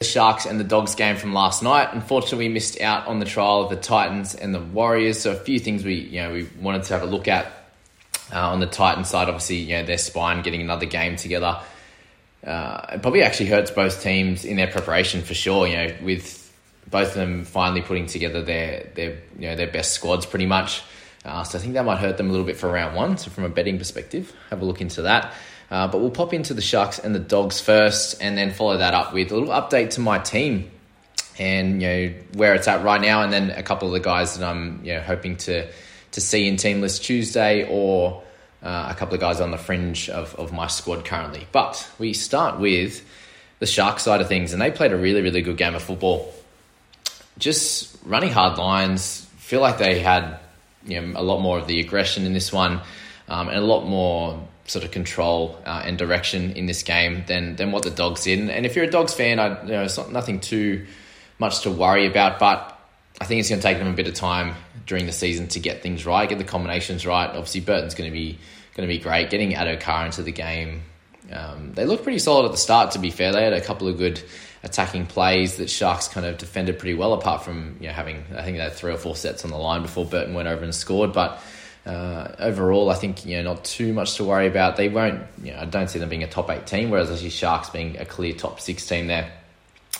the 0.00 0.06
Sharks 0.06 0.46
and 0.46 0.60
the 0.60 0.64
Dogs 0.64 0.94
game 0.94 1.16
from 1.16 1.32
last 1.32 1.60
night. 1.60 1.88
Unfortunately, 1.90 2.46
we 2.46 2.54
missed 2.54 2.80
out 2.80 3.08
on 3.08 3.18
the 3.18 3.24
trial 3.24 3.62
of 3.62 3.70
the 3.70 3.74
Titans 3.74 4.32
and 4.32 4.54
the 4.54 4.60
Warriors. 4.60 5.18
So 5.18 5.32
a 5.32 5.34
few 5.34 5.58
things 5.58 5.82
we 5.82 5.94
you 5.94 6.22
know 6.22 6.32
we 6.32 6.48
wanted 6.60 6.84
to 6.84 6.92
have 6.92 7.02
a 7.02 7.06
look 7.06 7.26
at 7.26 7.46
uh, 8.32 8.48
on 8.48 8.60
the 8.60 8.68
Titans 8.68 9.08
side. 9.08 9.26
Obviously, 9.26 9.56
you 9.56 9.74
know 9.74 9.82
their 9.84 9.98
spine 9.98 10.42
getting 10.42 10.60
another 10.60 10.86
game 10.86 11.16
together. 11.16 11.60
Uh, 12.46 12.86
it 12.92 13.02
probably 13.02 13.24
actually 13.24 13.46
hurts 13.46 13.72
both 13.72 14.00
teams 14.00 14.44
in 14.44 14.56
their 14.56 14.68
preparation 14.68 15.22
for 15.22 15.34
sure. 15.34 15.66
You 15.66 15.76
know, 15.76 15.94
with 16.02 16.54
both 16.88 17.08
of 17.08 17.14
them 17.14 17.44
finally 17.44 17.82
putting 17.82 18.06
together 18.06 18.40
their 18.40 18.88
their 18.94 19.18
you 19.36 19.48
know 19.48 19.56
their 19.56 19.66
best 19.66 19.94
squads 19.94 20.26
pretty 20.26 20.46
much. 20.46 20.80
Uh, 21.24 21.42
so 21.42 21.58
I 21.58 21.60
think 21.60 21.74
that 21.74 21.84
might 21.84 21.98
hurt 21.98 22.18
them 22.18 22.28
a 22.28 22.30
little 22.30 22.46
bit 22.46 22.56
for 22.56 22.70
round 22.70 22.94
one. 22.94 23.18
So 23.18 23.32
from 23.32 23.42
a 23.42 23.48
betting 23.48 23.78
perspective, 23.78 24.32
have 24.50 24.62
a 24.62 24.64
look 24.64 24.80
into 24.80 25.02
that. 25.02 25.34
Uh, 25.70 25.86
but 25.88 26.00
we'll 26.00 26.10
pop 26.10 26.32
into 26.32 26.54
the 26.54 26.62
Sharks 26.62 26.98
and 26.98 27.14
the 27.14 27.20
Dogs 27.20 27.60
first, 27.60 28.22
and 28.22 28.36
then 28.36 28.52
follow 28.52 28.78
that 28.78 28.94
up 28.94 29.12
with 29.12 29.30
a 29.32 29.36
little 29.36 29.54
update 29.54 29.90
to 29.90 30.00
my 30.00 30.18
team 30.18 30.70
and 31.38 31.80
you 31.80 31.88
know 31.88 32.14
where 32.34 32.54
it's 32.54 32.68
at 32.68 32.82
right 32.82 33.00
now, 33.00 33.22
and 33.22 33.32
then 33.32 33.50
a 33.50 33.62
couple 33.62 33.88
of 33.88 33.92
the 33.92 34.00
guys 34.00 34.36
that 34.36 34.48
I'm 34.48 34.80
you 34.84 34.94
know 34.94 35.00
hoping 35.00 35.36
to 35.38 35.70
to 36.12 36.20
see 36.20 36.48
in 36.48 36.56
Team 36.56 36.80
List 36.80 37.04
Tuesday, 37.04 37.66
or 37.68 38.22
uh, 38.62 38.88
a 38.90 38.94
couple 38.94 39.14
of 39.14 39.20
guys 39.20 39.40
on 39.40 39.50
the 39.50 39.58
fringe 39.58 40.10
of, 40.10 40.34
of 40.34 40.52
my 40.52 40.66
squad 40.66 41.04
currently. 41.04 41.46
But 41.52 41.88
we 41.98 42.12
start 42.12 42.58
with 42.58 43.04
the 43.60 43.66
Shark 43.66 44.00
side 44.00 44.20
of 44.20 44.28
things, 44.28 44.52
and 44.52 44.60
they 44.60 44.70
played 44.70 44.92
a 44.92 44.96
really 44.96 45.22
really 45.22 45.42
good 45.42 45.56
game 45.56 45.74
of 45.74 45.82
football. 45.82 46.32
Just 47.38 47.96
running 48.04 48.30
hard 48.30 48.58
lines, 48.58 49.24
feel 49.38 49.60
like 49.60 49.78
they 49.78 50.00
had 50.00 50.38
you 50.84 51.00
know 51.00 51.20
a 51.20 51.22
lot 51.22 51.40
more 51.40 51.58
of 51.58 51.66
the 51.66 51.80
aggression 51.80 52.26
in 52.26 52.32
this 52.32 52.52
one, 52.52 52.80
um, 53.28 53.48
and 53.48 53.58
a 53.58 53.64
lot 53.64 53.86
more 53.86 54.42
sort 54.68 54.84
of 54.84 54.90
control 54.90 55.58
uh, 55.64 55.82
and 55.84 55.98
direction 55.98 56.52
in 56.52 56.66
this 56.66 56.82
game 56.82 57.24
than 57.26 57.56
than 57.56 57.72
what 57.72 57.82
the 57.82 57.90
dogs 57.90 58.24
did. 58.24 58.38
And 58.38 58.64
if 58.66 58.76
you're 58.76 58.84
a 58.84 58.90
dogs 58.90 59.14
fan, 59.14 59.40
I 59.40 59.60
you 59.62 59.72
know 59.72 59.82
it's 59.82 59.96
not 59.96 60.12
nothing 60.12 60.40
too 60.40 60.86
much 61.38 61.62
to 61.62 61.70
worry 61.70 62.06
about, 62.06 62.38
but 62.38 62.78
I 63.20 63.24
think 63.24 63.40
it's 63.40 63.48
going 63.48 63.60
to 63.60 63.66
take 63.66 63.78
them 63.78 63.88
a 63.88 63.92
bit 63.92 64.06
of 64.06 64.14
time 64.14 64.54
during 64.86 65.06
the 65.06 65.12
season 65.12 65.48
to 65.48 65.60
get 65.60 65.82
things 65.82 66.06
right, 66.06 66.28
get 66.28 66.38
the 66.38 66.44
combinations 66.44 67.06
right. 67.06 67.28
Obviously, 67.28 67.60
Burton's 67.60 67.94
going 67.94 68.10
to 68.10 68.14
be 68.14 68.38
going 68.74 68.88
to 68.88 68.94
be 68.94 69.00
great. 69.00 69.30
Getting 69.30 69.52
Addo-Carr 69.52 70.06
into 70.06 70.22
the 70.22 70.30
game, 70.30 70.82
um, 71.32 71.72
they 71.74 71.84
looked 71.84 72.04
pretty 72.04 72.20
solid 72.20 72.44
at 72.44 72.52
the 72.52 72.58
start. 72.58 72.92
To 72.92 72.98
be 72.98 73.10
fair, 73.10 73.32
they 73.32 73.42
had 73.42 73.52
a 73.52 73.60
couple 73.60 73.88
of 73.88 73.98
good 73.98 74.22
attacking 74.62 75.06
plays 75.06 75.56
that 75.56 75.70
Sharks 75.70 76.08
kind 76.08 76.26
of 76.26 76.38
defended 76.38 76.78
pretty 76.78 76.94
well. 76.94 77.14
Apart 77.14 77.42
from 77.42 77.76
you 77.80 77.88
know 77.88 77.92
having, 77.94 78.24
I 78.36 78.42
think 78.42 78.58
they 78.58 78.62
had 78.62 78.74
three 78.74 78.92
or 78.92 78.98
four 78.98 79.16
sets 79.16 79.44
on 79.44 79.50
the 79.50 79.58
line 79.58 79.82
before 79.82 80.04
Burton 80.04 80.34
went 80.34 80.48
over 80.48 80.62
and 80.62 80.74
scored, 80.74 81.12
but. 81.12 81.40
Uh, 81.88 82.34
overall, 82.38 82.90
I 82.90 82.94
think 82.94 83.24
you 83.24 83.38
know 83.38 83.54
not 83.54 83.64
too 83.64 83.94
much 83.94 84.16
to 84.16 84.24
worry 84.24 84.46
about. 84.46 84.76
They 84.76 84.90
won't. 84.90 85.22
You 85.42 85.52
know, 85.52 85.60
I 85.60 85.64
don't 85.64 85.88
see 85.88 85.98
them 85.98 86.10
being 86.10 86.22
a 86.22 86.28
top 86.28 86.50
eight 86.50 86.66
team, 86.66 86.90
whereas 86.90 87.10
I 87.10 87.16
see 87.16 87.30
Sharks 87.30 87.70
being 87.70 87.96
a 87.96 88.04
clear 88.04 88.34
top 88.34 88.60
six 88.60 88.86
team 88.86 89.06
there. 89.06 89.32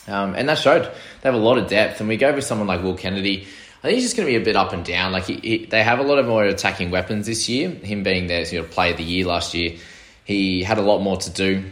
Um, 0.06 0.34
and 0.34 0.48
that 0.50 0.58
showed 0.58 0.82
they 0.84 1.30
have 1.30 1.34
a 1.34 1.38
lot 1.38 1.56
of 1.56 1.68
depth. 1.68 2.00
And 2.00 2.08
we 2.08 2.18
go 2.18 2.34
with 2.34 2.44
someone 2.44 2.68
like 2.68 2.82
Will 2.82 2.94
Kennedy. 2.94 3.46
I 3.78 3.82
think 3.82 3.94
he's 3.94 4.04
just 4.04 4.16
going 4.16 4.26
to 4.26 4.32
be 4.32 4.36
a 4.36 4.44
bit 4.44 4.54
up 4.54 4.74
and 4.74 4.84
down. 4.84 5.12
Like 5.12 5.24
he, 5.24 5.34
he, 5.36 5.64
they 5.66 5.82
have 5.82 5.98
a 5.98 6.02
lot 6.02 6.18
of 6.18 6.26
more 6.26 6.44
attacking 6.44 6.90
weapons 6.90 7.26
this 7.26 7.48
year. 7.48 7.70
Him 7.70 8.02
being 8.02 8.26
their 8.26 8.46
you 8.46 8.60
know, 8.60 8.66
player 8.66 8.90
of 8.90 8.98
the 8.98 9.04
year 9.04 9.24
last 9.24 9.54
year, 9.54 9.78
he 10.24 10.62
had 10.62 10.76
a 10.76 10.82
lot 10.82 11.00
more 11.00 11.16
to 11.16 11.30
do 11.30 11.64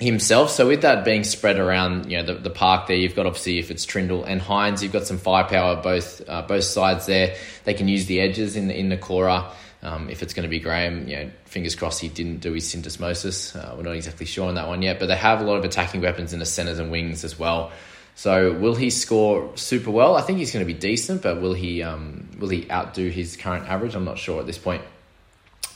himself. 0.00 0.50
So 0.50 0.66
with 0.66 0.82
that 0.82 1.04
being 1.04 1.24
spread 1.24 1.58
around, 1.58 2.10
you 2.10 2.16
know, 2.16 2.34
the, 2.34 2.34
the 2.34 2.50
park 2.50 2.86
there, 2.86 2.96
you've 2.96 3.14
got 3.14 3.26
obviously 3.26 3.58
if 3.58 3.70
it's 3.70 3.84
Trindall 3.84 4.24
and 4.26 4.40
Hynes, 4.40 4.82
you've 4.82 4.92
got 4.92 5.06
some 5.06 5.18
firepower 5.18 5.82
both 5.82 6.26
uh, 6.28 6.42
both 6.42 6.64
sides 6.64 7.06
there. 7.06 7.36
They 7.64 7.74
can 7.74 7.86
use 7.86 8.06
the 8.06 8.20
edges 8.20 8.56
in 8.56 8.68
the, 8.68 8.78
in 8.78 8.88
the 8.88 8.96
Cora. 8.96 9.50
Um, 9.82 10.10
if 10.10 10.22
it's 10.22 10.34
going 10.34 10.42
to 10.42 10.48
be 10.50 10.58
Graham, 10.58 11.08
you 11.08 11.16
know, 11.16 11.30
fingers 11.46 11.74
crossed 11.74 12.00
he 12.00 12.08
didn't 12.08 12.40
do 12.40 12.52
his 12.52 12.64
syndesmosis. 12.64 13.56
Uh, 13.56 13.76
we're 13.76 13.82
not 13.82 13.96
exactly 13.96 14.26
sure 14.26 14.48
on 14.48 14.56
that 14.56 14.68
one 14.68 14.82
yet, 14.82 14.98
but 14.98 15.06
they 15.06 15.16
have 15.16 15.40
a 15.40 15.44
lot 15.44 15.56
of 15.56 15.64
attacking 15.64 16.02
weapons 16.02 16.32
in 16.32 16.38
the 16.38 16.46
centers 16.46 16.78
and 16.78 16.90
wings 16.90 17.24
as 17.24 17.38
well. 17.38 17.70
So 18.14 18.52
will 18.52 18.74
he 18.74 18.90
score 18.90 19.56
super 19.56 19.90
well? 19.90 20.16
I 20.16 20.20
think 20.20 20.38
he's 20.38 20.52
going 20.52 20.66
to 20.66 20.70
be 20.70 20.78
decent, 20.78 21.22
but 21.22 21.40
will 21.40 21.54
he 21.54 21.82
um, 21.82 22.28
will 22.38 22.50
he 22.50 22.70
outdo 22.70 23.08
his 23.08 23.36
current 23.36 23.68
average? 23.68 23.94
I'm 23.94 24.04
not 24.04 24.18
sure 24.18 24.40
at 24.40 24.46
this 24.46 24.58
point. 24.58 24.82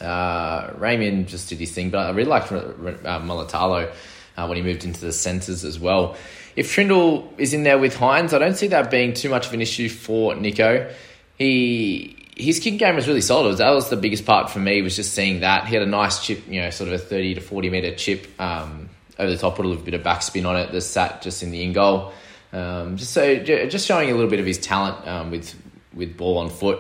Uh, 0.00 0.72
Raymond 0.76 1.28
just 1.28 1.48
did 1.48 1.58
his 1.58 1.72
thing, 1.72 1.90
but 1.90 2.06
I 2.06 2.10
really 2.10 2.28
liked 2.28 2.50
uh, 2.52 3.20
Mulitalo 3.20 3.92
uh, 4.36 4.46
when 4.46 4.56
he 4.56 4.62
moved 4.62 4.84
into 4.84 5.00
the 5.00 5.12
centres 5.12 5.64
as 5.64 5.78
well. 5.78 6.16
If 6.56 6.74
Trindall 6.74 7.28
is 7.38 7.52
in 7.52 7.64
there 7.64 7.78
with 7.78 7.96
Hynes, 7.96 8.32
I 8.32 8.38
don't 8.38 8.54
see 8.54 8.68
that 8.68 8.90
being 8.90 9.12
too 9.12 9.28
much 9.28 9.46
of 9.46 9.54
an 9.54 9.60
issue 9.60 9.88
for 9.88 10.34
Nicho. 10.34 10.92
He 11.36 12.16
his 12.36 12.58
kick 12.58 12.78
game 12.78 12.96
was 12.96 13.06
really 13.06 13.20
solid. 13.20 13.56
That 13.58 13.70
was 13.70 13.90
the 13.90 13.96
biggest 13.96 14.26
part 14.26 14.50
for 14.50 14.58
me 14.58 14.82
was 14.82 14.96
just 14.96 15.14
seeing 15.14 15.40
that 15.40 15.66
he 15.66 15.74
had 15.74 15.82
a 15.82 15.86
nice 15.86 16.24
chip, 16.24 16.42
you 16.48 16.60
know, 16.60 16.70
sort 16.70 16.88
of 16.88 16.94
a 16.94 16.98
thirty 16.98 17.34
to 17.34 17.40
forty 17.40 17.70
meter 17.70 17.94
chip 17.94 18.28
um, 18.40 18.88
over 19.18 19.30
the 19.30 19.36
top, 19.36 19.56
put 19.56 19.64
a 19.64 19.68
little 19.68 19.84
bit 19.84 19.94
of 19.94 20.02
backspin 20.02 20.46
on 20.48 20.56
it. 20.56 20.72
That 20.72 20.80
sat 20.82 21.22
just 21.22 21.42
in 21.42 21.50
the 21.50 21.62
in 21.62 21.72
goal. 21.72 22.12
Um, 22.52 22.96
just 22.96 23.12
so 23.12 23.36
just 23.36 23.86
showing 23.86 24.10
a 24.10 24.14
little 24.14 24.30
bit 24.30 24.40
of 24.40 24.46
his 24.46 24.58
talent 24.58 25.06
um, 25.08 25.30
with 25.30 25.54
with 25.92 26.16
ball 26.16 26.38
on 26.38 26.50
foot. 26.50 26.78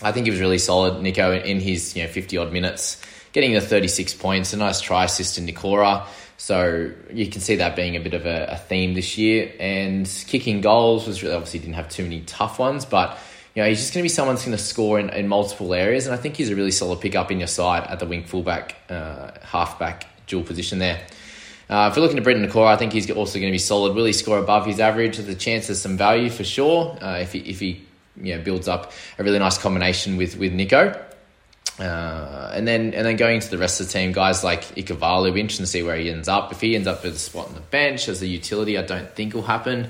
I 0.00 0.12
think 0.12 0.26
he 0.26 0.30
was 0.30 0.40
really 0.40 0.58
solid, 0.58 0.94
Nicho, 1.02 1.44
in 1.44 1.60
his 1.60 1.96
you 1.96 2.04
know 2.04 2.08
fifty 2.08 2.38
odd 2.38 2.52
minutes, 2.52 3.02
getting 3.32 3.52
the 3.52 3.60
thirty 3.60 3.88
six 3.88 4.14
points, 4.14 4.52
a 4.52 4.56
nice 4.56 4.80
try 4.80 5.04
assist 5.04 5.38
in 5.38 5.46
Nikora. 5.46 6.06
So 6.38 6.92
you 7.12 7.26
can 7.26 7.40
see 7.40 7.56
that 7.56 7.74
being 7.74 7.96
a 7.96 8.00
bit 8.00 8.14
of 8.14 8.24
a, 8.24 8.46
a 8.52 8.56
theme 8.56 8.94
this 8.94 9.18
year. 9.18 9.52
And 9.58 10.06
kicking 10.28 10.60
goals 10.60 11.06
was 11.06 11.22
really 11.22 11.34
obviously 11.34 11.58
didn't 11.58 11.74
have 11.74 11.88
too 11.88 12.04
many 12.04 12.20
tough 12.22 12.58
ones, 12.60 12.84
but 12.84 13.18
you 13.54 13.62
know, 13.62 13.68
he's 13.68 13.80
just 13.80 13.92
going 13.92 14.02
to 14.02 14.04
be 14.04 14.08
someone 14.08 14.36
who's 14.36 14.44
going 14.44 14.56
to 14.56 14.62
score 14.62 15.00
in, 15.00 15.10
in 15.10 15.26
multiple 15.26 15.74
areas. 15.74 16.06
And 16.06 16.14
I 16.14 16.16
think 16.16 16.36
he's 16.36 16.48
a 16.48 16.54
really 16.54 16.70
solid 16.70 17.00
pickup 17.00 17.32
in 17.32 17.40
your 17.40 17.48
side 17.48 17.84
at 17.88 17.98
the 17.98 18.06
wing 18.06 18.22
fullback, 18.22 18.76
uh, 18.88 19.32
halfback 19.42 20.06
dual 20.28 20.44
position 20.44 20.78
there. 20.78 21.04
Uh, 21.68 21.88
if 21.90 21.96
you're 21.96 22.04
looking 22.04 22.18
at 22.18 22.24
Briton 22.24 22.46
Nikora, 22.46 22.68
I 22.68 22.76
think 22.76 22.92
he's 22.92 23.10
also 23.10 23.40
going 23.40 23.50
to 23.50 23.54
be 23.54 23.58
solid. 23.58 23.96
Will 23.96 24.04
he 24.04 24.12
score 24.12 24.38
above 24.38 24.64
his 24.64 24.78
average? 24.78 25.18
A 25.18 25.34
chance 25.34 25.66
there's 25.66 25.80
some 25.80 25.96
value 25.96 26.30
for 26.30 26.44
sure 26.44 26.96
uh, 27.02 27.18
if 27.18 27.32
he, 27.32 27.40
if 27.40 27.58
he 27.58 27.84
you 28.16 28.36
know, 28.36 28.42
builds 28.42 28.68
up 28.68 28.92
a 29.18 29.24
really 29.24 29.40
nice 29.40 29.58
combination 29.58 30.16
with, 30.16 30.36
with 30.36 30.52
Nicho. 30.52 30.96
Uh, 31.78 32.50
and 32.54 32.66
then 32.66 32.92
and 32.92 33.06
then 33.06 33.16
going 33.16 33.38
to 33.38 33.50
the 33.50 33.58
rest 33.58 33.80
of 33.80 33.86
the 33.86 33.92
team, 33.92 34.10
guys 34.12 34.42
like 34.42 34.62
Ikavalu, 34.74 35.38
interesting 35.38 35.64
to 35.64 35.70
see 35.70 35.82
where 35.82 35.96
he 35.96 36.10
ends 36.10 36.28
up. 36.28 36.50
If 36.50 36.60
he 36.60 36.74
ends 36.74 36.88
up 36.88 37.04
with 37.04 37.14
a 37.14 37.18
spot 37.18 37.48
on 37.48 37.54
the 37.54 37.60
bench 37.60 38.08
as 38.08 38.20
a 38.20 38.26
utility, 38.26 38.76
I 38.76 38.82
don't 38.82 39.08
think 39.14 39.34
will 39.34 39.42
happen. 39.42 39.88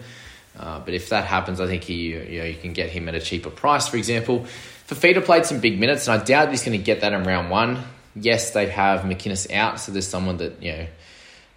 Uh, 0.58 0.80
but 0.80 0.92
if 0.92 1.08
that 1.10 1.24
happens, 1.24 1.60
I 1.60 1.66
think 1.66 1.84
he, 1.84 2.08
you 2.08 2.38
know, 2.40 2.44
you 2.44 2.56
can 2.56 2.72
get 2.72 2.90
him 2.90 3.08
at 3.08 3.14
a 3.14 3.20
cheaper 3.20 3.48
price. 3.48 3.88
For 3.88 3.96
example, 3.96 4.44
Fafita 4.88 5.24
played 5.24 5.46
some 5.46 5.60
big 5.60 5.78
minutes, 5.78 6.08
and 6.08 6.20
I 6.20 6.24
doubt 6.24 6.50
he's 6.50 6.64
going 6.64 6.76
to 6.76 6.84
get 6.84 7.00
that 7.02 7.12
in 7.12 7.24
round 7.24 7.48
one. 7.48 7.82
yes, 8.14 8.50
they 8.50 8.66
have 8.66 9.00
McInnes 9.02 9.50
out, 9.52 9.80
so 9.80 9.92
there's 9.92 10.08
someone 10.08 10.36
that 10.38 10.62
you 10.62 10.72
know 10.72 10.86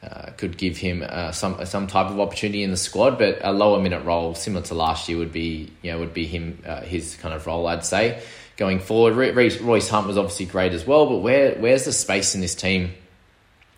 uh, 0.04 0.32
could 0.38 0.58
give 0.58 0.78
him 0.78 1.04
uh, 1.06 1.34
some 1.34 1.66
some 1.66 1.88
type 1.88 2.10
of 2.10 2.22
opportunity 2.22 2.64
in 2.64 2.72
the 2.72 2.78
squad, 2.78 3.18
but 3.18 3.40
a 3.42 3.52
lower 3.52 3.82
minute 3.82 4.06
role 4.06 4.34
similar 4.34 4.64
to 4.68 4.76
last 4.76 5.10
year 5.10 5.18
would 5.18 5.34
be 5.34 5.72
you 5.82 5.92
know 5.92 6.00
would 6.00 6.14
be 6.14 6.26
him 6.26 6.62
uh, 6.66 6.82
his 6.82 7.18
kind 7.18 7.34
of 7.34 7.46
role, 7.48 7.68
I'd 7.68 7.84
say 7.84 8.22
going 8.62 8.80
forward. 8.80 9.16
Royce 9.16 9.90
Hunt 9.90 10.06
was 10.06 10.20
obviously 10.20 10.46
great 10.46 10.74
as 10.74 10.86
well, 10.86 11.08
but 11.08 11.18
where 11.18 11.56
where's 11.56 11.86
the 11.86 11.92
space 11.92 12.36
in 12.36 12.42
this 12.42 12.54
team 12.54 12.94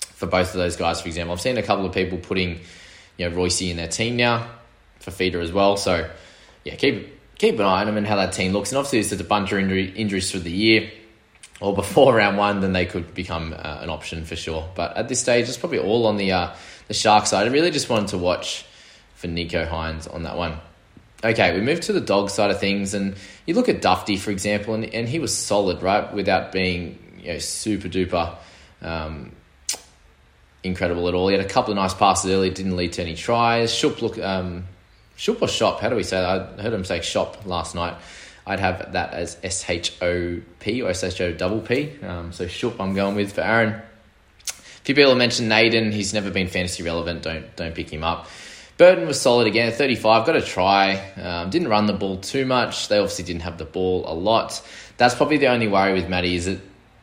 for 0.02 0.26
both 0.26 0.50
of 0.50 0.56
those 0.56 0.76
guys? 0.76 1.00
For 1.00 1.08
example, 1.08 1.32
I've 1.32 1.40
seen 1.40 1.58
a 1.58 1.64
couple 1.64 1.86
of 1.86 1.94
people 1.94 2.18
putting 2.18 2.60
you 3.16 3.30
know 3.30 3.34
Royce 3.34 3.62
in 3.62 3.78
their 3.78 3.88
team 3.88 4.18
now 4.18 4.46
for 5.00 5.12
feeder 5.12 5.40
as 5.40 5.54
well, 5.54 5.78
so 5.78 6.10
yeah, 6.66 6.76
keep 6.76 7.18
keep 7.38 7.56
an 7.56 7.66
eye 7.66 7.80
on 7.80 7.86
them 7.86 7.96
and 7.96 8.06
how 8.06 8.18
that 8.18 8.34
team 8.34 8.52
looks. 8.52 8.72
And 8.72 8.78
obviously, 8.78 9.00
if 9.00 9.10
there's 9.10 9.22
a 9.22 9.24
bunch 9.24 9.54
of 9.54 9.60
injury, 9.60 9.90
injuries 9.90 10.30
through 10.30 10.42
the 10.42 10.52
year 10.52 10.92
or 11.62 11.74
before 11.74 12.14
round 12.22 12.38
one, 12.38 12.60
then 12.60 12.74
they 12.74 12.86
could 12.86 13.14
become 13.14 13.54
uh, 13.54 13.80
an 13.80 13.90
option 13.90 14.26
for 14.26 14.36
sure. 14.36 14.70
But 14.76 14.98
at 14.98 15.08
this 15.08 15.22
stage, 15.22 15.48
it's 15.48 15.58
probably 15.58 15.80
all 15.80 16.08
on 16.08 16.18
the 16.18 16.34
uh, 16.34 16.56
the 16.90 16.94
shark 16.94 17.26
side. 17.26 17.48
I 17.48 17.52
really 17.52 17.72
just 17.72 17.88
wanted 17.88 18.10
to 18.10 18.18
watch 18.18 18.66
for 19.16 19.30
Nicho 19.30 19.66
Hynes 19.66 20.14
on 20.14 20.24
that 20.24 20.36
one. 20.36 20.58
Okay, 21.24 21.54
we 21.54 21.62
move 21.62 21.80
to 21.82 21.94
the 21.94 22.02
dog 22.02 22.30
side 22.30 22.52
of 22.52 22.60
things, 22.60 22.94
and 22.94 23.16
you 23.46 23.54
look 23.54 23.70
at 23.70 23.82
Dufty, 23.82 24.18
for 24.20 24.32
example, 24.32 24.74
and, 24.74 24.86
and 24.86 25.08
he 25.08 25.20
was 25.20 25.36
solid, 25.36 25.82
right, 25.82 26.14
without 26.14 26.52
being 26.52 27.00
you 27.20 27.34
know, 27.34 27.40
super 27.40 27.88
duper 27.88 28.36
um, 28.82 29.32
incredible 30.64 31.08
at 31.08 31.14
all. 31.14 31.30
He 31.30 31.36
had 31.38 31.46
a 31.46 31.50
couple 31.50 31.72
of 31.72 31.78
nice 31.78 31.94
passes 31.94 32.30
early, 32.30 32.50
didn't 32.50 32.76
lead 32.76 32.94
to 32.94 33.02
any 33.02 33.16
tries. 33.16 33.74
Shup 33.74 34.02
look, 34.02 34.20
um, 34.20 34.66
Shup 35.16 35.42
or 35.42 35.48
Shop, 35.48 35.80
how 35.80 35.90
do 35.90 35.96
we 35.96 36.04
say 36.04 36.20
that? 36.20 36.60
I 36.60 36.62
heard 36.62 36.74
him 36.74 36.84
say 36.84 37.02
Shop 37.02 37.46
last 37.46 37.74
night. 37.76 37.96
I'd 38.46 38.60
have 38.60 38.92
that 38.92 39.14
as 39.14 39.38
S 39.42 39.70
H 39.70 39.94
O 40.02 40.42
P 40.60 40.82
or 40.82 40.90
S 40.90 41.04
H 41.06 41.22
O 41.22 41.32
double 41.32 41.62
P. 41.62 41.94
Um, 42.02 42.34
so 42.34 42.48
Shup, 42.48 42.82
I'm 42.82 42.94
going 42.94 43.16
with 43.16 43.32
for 43.32 43.42
Aaron. 43.42 43.70
A 43.70 44.86
few 44.86 44.96
people 44.96 45.16
mentioned 45.16 45.48
Naden. 45.48 45.94
He's 45.94 46.14
never 46.14 46.30
been 46.30 46.50
fantasy 46.50 46.84
relevant. 46.84 47.24
Don't 47.24 47.56
don't 47.56 47.74
pick 47.74 47.90
him 47.90 48.04
up. 48.04 48.28
Burton 48.78 49.06
was 49.06 49.22
solid 49.22 49.48
again, 49.48 49.72
35. 49.72 50.26
Got 50.26 50.36
a 50.36 50.42
try. 50.42 50.96
Um, 51.16 51.50
didn't 51.50 51.68
run 51.68 51.86
the 51.86 51.94
ball 51.94 52.18
too 52.18 52.46
much. 52.46 52.88
They 52.88 52.98
obviously 52.98 53.26
didn't 53.26 53.44
have 53.44 53.58
the 53.58 53.66
ball 53.66 54.04
a 54.08 54.14
lot. 54.14 54.62
That's 54.98 55.14
probably 55.14 55.38
the 55.38 55.48
only 55.48 55.68
worry 55.68 55.94
with 55.94 56.10
Matty 56.10 56.36
is 56.36 56.46
that 56.46 56.60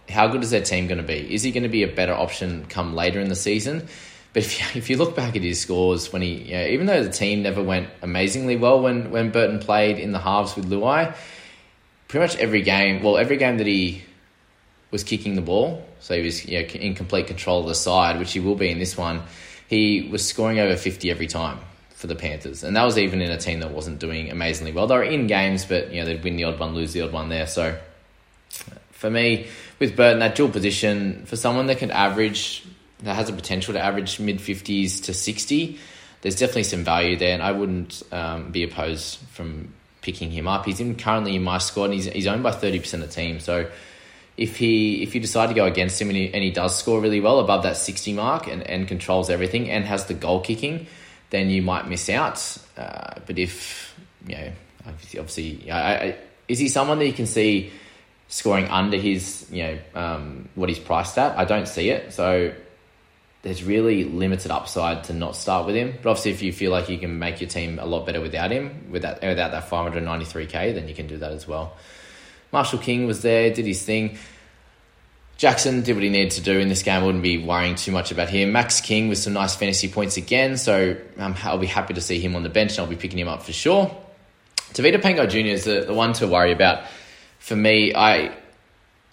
how 0.09 0.27
good 0.27 0.43
is 0.43 0.51
their 0.51 0.63
team 0.63 0.87
going 0.89 0.99
to 0.99 1.07
be? 1.07 1.33
Is 1.33 1.43
he 1.43 1.53
going 1.53 1.63
to 1.63 1.69
be 1.69 1.83
a 1.83 1.89
better 1.89 2.13
option 2.13 2.67
come 2.69 2.95
later 2.95 3.21
in 3.21 3.29
the 3.29 3.37
season? 3.37 3.87
But 4.33 4.45
if 4.45 4.59
you, 4.59 4.67
if 4.79 4.91
you 4.91 4.97
look 4.97 5.17
back 5.17 5.37
at 5.37 5.43
his 5.43 5.61
scores, 5.61 6.13
when 6.13 6.23
he, 6.23 6.35
you 6.35 6.53
know, 6.53 6.67
even 6.67 6.87
though 6.87 7.03
the 7.03 7.11
team 7.11 7.43
never 7.43 7.63
went 7.63 7.89
amazingly 8.03 8.57
well 8.57 8.81
when, 8.83 9.11
when 9.11 9.31
Burton 9.31 9.61
played 9.61 9.99
in 9.99 10.13
the 10.13 10.19
halves 10.19 10.57
with 10.57 10.69
Luai, 10.69 11.15
pretty 12.09 12.25
much 12.25 12.37
every 12.37 12.63
game, 12.63 13.03
well, 13.03 13.17
every 13.17 13.37
game 13.37 13.59
that 13.59 13.67
he 13.67 14.03
was 14.91 15.05
kicking 15.05 15.37
the 15.37 15.43
ball, 15.43 15.87
so 16.01 16.17
he 16.17 16.23
was 16.23 16.45
you 16.45 16.61
know, 16.61 16.67
in 16.67 16.95
complete 16.95 17.29
control 17.29 17.61
of 17.61 17.67
the 17.67 17.75
side, 17.75 18.19
which 18.19 18.33
he 18.33 18.41
will 18.41 18.57
be 18.57 18.71
in 18.71 18.79
this 18.79 18.97
one, 18.97 19.23
he 19.71 20.09
was 20.11 20.27
scoring 20.27 20.59
over 20.59 20.77
50 20.77 21.13
every 21.13 21.29
time 21.29 21.61
for 21.91 22.09
the 22.09 22.17
Panthers. 22.17 22.65
And 22.65 22.75
that 22.75 22.83
was 22.83 22.99
even 22.99 23.23
in 23.23 23.31
a 23.31 23.39
team 23.39 23.61
that 23.61 23.71
wasn't 23.71 24.01
doing 24.01 24.29
amazingly 24.29 24.73
well. 24.73 24.89
They 24.89 24.97
were 24.97 25.05
in 25.05 25.29
games, 25.29 25.65
but 25.65 25.93
you 25.93 26.01
know, 26.01 26.07
they'd 26.07 26.25
win 26.25 26.35
the 26.35 26.43
odd 26.43 26.59
one, 26.59 26.75
lose 26.75 26.93
the 26.93 27.03
odd 27.03 27.13
one 27.13 27.29
there. 27.29 27.47
So 27.47 27.79
for 28.91 29.09
me, 29.09 29.47
with 29.79 29.95
Burton, 29.95 30.19
that 30.19 30.35
dual 30.35 30.49
position, 30.49 31.25
for 31.25 31.37
someone 31.37 31.67
that 31.69 31.79
can 31.79 31.93
average 31.93 32.65
that 33.05 33.15
has 33.15 33.29
a 33.29 33.33
potential 33.33 33.73
to 33.73 33.81
average 33.81 34.19
mid 34.19 34.41
50s 34.41 35.05
to 35.05 35.15
60, 35.15 35.79
there's 36.23 36.35
definitely 36.35 36.65
some 36.65 36.83
value 36.83 37.17
there, 37.17 37.33
and 37.33 37.43
I 37.43 37.53
wouldn't 37.53 38.03
um, 38.11 38.51
be 38.51 38.65
opposed 38.65 39.21
from 39.31 39.73
picking 40.03 40.33
him 40.33 40.49
up. 40.49 40.67
He's 40.67 40.81
in 40.81 40.97
currently 40.97 41.37
in 41.37 41.45
my 41.45 41.59
squad, 41.59 41.85
and 41.85 41.95
he's, 41.95 42.07
he's 42.07 42.27
owned 42.27 42.43
by 42.43 42.51
30% 42.51 42.93
of 42.95 43.01
the 43.01 43.07
team. 43.07 43.39
So 43.39 43.71
if 44.41 44.57
he 44.57 45.03
if 45.03 45.15
you 45.15 45.21
decide 45.21 45.49
to 45.49 45.55
go 45.55 45.67
against 45.67 46.01
him 46.01 46.09
and 46.09 46.17
he, 46.17 46.33
and 46.33 46.43
he 46.43 46.51
does 46.51 46.77
score 46.77 46.99
really 46.99 47.21
well 47.21 47.41
above 47.41 47.63
that 47.63 47.77
60 47.77 48.15
mark 48.15 48.47
and, 48.49 48.63
and 48.63 48.89
controls 48.89 49.29
everything 49.29 49.71
and 49.71 49.85
has 49.85 50.07
the 50.07 50.15
goal 50.15 50.41
kicking, 50.41 50.87
then 51.29 51.51
you 51.51 51.61
might 51.61 51.87
miss 51.87 52.09
out. 52.09 52.57
Uh, 52.75 53.21
but 53.27 53.39
if, 53.39 53.95
you 54.27 54.35
know, 54.35 54.53
obviously, 54.87 55.71
I, 55.71 55.95
I, 55.95 56.17
is 56.49 56.59
he 56.59 56.69
someone 56.69 56.99
that 57.01 57.07
you 57.07 57.13
can 57.13 57.27
see 57.27 57.71
scoring 58.29 58.67
under 58.69 58.97
his, 58.97 59.47
you 59.53 59.63
know, 59.63 59.79
um, 59.95 60.49
what 60.55 60.71
he's 60.71 60.79
priced 60.79 61.19
at? 61.19 61.39
I 61.39 61.45
don't 61.45 61.69
see 61.69 61.91
it. 61.91 62.15
So 62.15 62.55
there's 63.43 63.63
really 63.63 64.05
limited 64.05 64.51
upside 64.51 65.05
to 65.05 65.13
not 65.13 65.37
start 65.37 65.67
with 65.67 65.77
him. 65.77 65.99
But 66.03 66.09
obviously, 66.09 66.31
if 66.31 66.41
you 66.41 66.55
feel 66.55 66.71
like 66.71 66.89
you 66.89 66.97
can 66.97 67.19
make 67.19 67.43
your 67.43 67.51
team 67.51 67.79
a 67.79 67.85
lot 67.85 68.07
better 68.07 68.23
without 68.23 68.51
him, 68.51 68.91
without 68.91 69.21
without 69.21 69.51
that 69.51 69.69
593k, 69.69 70.75
then 70.75 70.89
you 70.89 70.95
can 70.95 71.07
do 71.07 71.19
that 71.19 71.33
as 71.33 71.47
well. 71.47 71.77
Marshall 72.53 72.79
King 72.79 73.07
was 73.07 73.23
there, 73.23 73.53
did 73.53 73.67
his 73.67 73.83
thing. 73.83 74.19
Jackson 75.37 75.81
did 75.81 75.95
what 75.95 76.03
he 76.03 76.11
needed 76.11 76.33
to 76.33 76.43
do 76.43 76.59
in 76.59 76.69
this 76.69 76.83
game. 76.83 77.03
I 77.03 77.07
wouldn't 77.07 77.23
be 77.23 77.39
worrying 77.39 77.75
too 77.75 77.93
much 77.93 78.13
about 78.13 78.29
him. 78.29 78.53
Max 78.53 78.81
King 78.81 79.09
with 79.09 79.17
some 79.17 79.33
nice 79.33 79.57
fantasy 79.57 79.89
points 79.89 80.19
again, 80.19 80.59
so 80.59 80.97
um, 81.17 81.35
I'll 81.43 81.57
be 81.57 81.67
happy 81.67 81.95
to 81.95 82.01
see 82.01 82.21
him 82.21 82.37
on 82.37 82.43
the 82.43 82.51
bench 82.51 82.73
and 82.73 82.81
I'll 82.81 82.87
be 82.87 82.97
picking 82.97 83.19
him 83.19 83.29
up 83.29 83.43
for 83.43 83.53
sure. 83.53 83.97
Tevita 84.75 85.01
Pangai 85.01 85.29
Jr. 85.31 85.39
is 85.39 85.65
the, 85.65 85.85
the 85.87 85.95
one 85.95 86.13
to 86.15 86.27
worry 86.29 86.53
about. 86.53 86.85
For 87.39 87.57
me, 87.57 87.95
I 87.95 88.37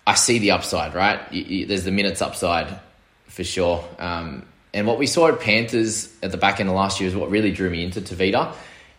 I 0.06 0.16
see 0.16 0.40
the 0.40 0.52
upside, 0.52 0.94
right? 0.94 1.20
You, 1.32 1.44
you, 1.44 1.66
there's 1.66 1.84
the 1.84 1.92
minutes 1.92 2.22
upside 2.22 2.80
for 3.28 3.44
sure. 3.44 3.88
Um, 4.00 4.46
and 4.74 4.86
what 4.86 5.00
we 5.00 5.08
saw 5.08 5.30
at 5.30 5.40
Panthers 5.40 6.14
at 6.22 6.32
the 6.32 6.38
back 6.38 6.60
end 6.60 6.70
of 6.70 6.76
last 6.76 7.00
year 7.00 7.10
is 7.10 7.16
what 7.16 7.30
really 7.30 7.52
drew 7.52 7.70
me 7.70 7.84
into 7.84 8.02
Tevita. 8.02 8.54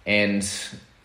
And 0.06 0.50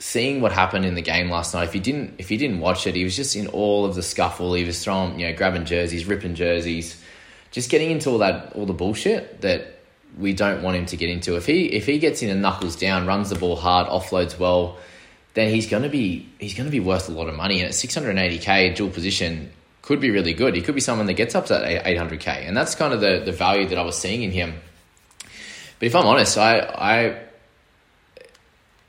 seeing 0.04 0.42
what 0.42 0.52
happened 0.52 0.84
in 0.84 0.96
the 0.96 1.02
game 1.02 1.30
last 1.30 1.54
night, 1.54 1.64
if 1.64 1.74
you 1.74 1.80
didn't 1.80 2.16
if 2.18 2.30
you 2.30 2.38
didn't 2.38 2.60
watch 2.60 2.86
it, 2.86 2.94
he 2.94 3.06
was 3.06 3.16
just 3.16 3.38
in 3.38 3.48
all 3.48 3.86
of 3.86 3.96
the 3.96 4.04
scuffle. 4.04 4.54
He 4.54 4.66
was 4.66 4.84
throwing, 4.84 5.18
you 5.18 5.28
know, 5.28 5.34
grabbing 5.34 5.64
jerseys, 5.64 6.06
ripping 6.06 6.36
jerseys, 6.36 7.02
just 7.52 7.70
getting 7.70 7.90
into 7.90 8.10
all 8.10 8.18
that 8.18 8.52
all 8.54 8.66
the 8.66 8.74
bullshit 8.74 9.40
that 9.42 9.80
we 10.18 10.34
don't 10.34 10.62
want 10.62 10.76
him 10.76 10.86
to 10.88 10.98
get 10.98 11.10
into. 11.10 11.38
If 11.38 11.46
he 11.46 11.68
if 11.68 11.86
he 11.86 12.00
gets 12.00 12.22
in 12.22 12.30
and 12.30 12.42
knuckles 12.42 12.76
down, 12.76 13.08
runs 13.08 13.30
the 13.30 13.36
ball 13.36 13.56
hard, 13.56 13.88
offloads 13.88 14.38
well, 14.38 14.78
then 15.36 15.50
he's 15.50 15.68
gonna 15.68 15.88
be 15.88 16.28
he's 16.38 16.54
gonna 16.54 16.70
be 16.70 16.82
worth 16.82 17.08
a 17.08 17.14
lot 17.14 17.30
of 17.30 17.36
money. 17.36 17.62
And 17.62 17.70
at 17.70 17.74
680k 17.74 18.76
dual 18.76 18.90
position, 18.90 19.52
could 19.82 20.02
be 20.02 20.12
really 20.12 20.34
good. 20.34 20.54
He 20.54 20.62
could 20.62 20.76
be 20.76 20.82
someone 20.82 21.08
that 21.08 21.14
gets 21.14 21.34
up 21.34 21.46
to 21.46 21.54
that 21.54 21.86
800k, 21.86 22.46
and 22.46 22.58
that's 22.58 22.76
kind 22.76 22.94
of 22.94 23.00
the, 23.00 23.22
the 23.24 23.32
value 23.32 23.70
that 23.70 23.78
I 23.78 23.84
was 23.84 23.98
seeing 23.98 24.22
in 24.22 24.32
him. 24.32 24.56
But 25.80 25.86
if 25.86 25.96
I'm 25.96 26.06
honest, 26.06 26.38
I 26.38 26.60
I 26.60 27.20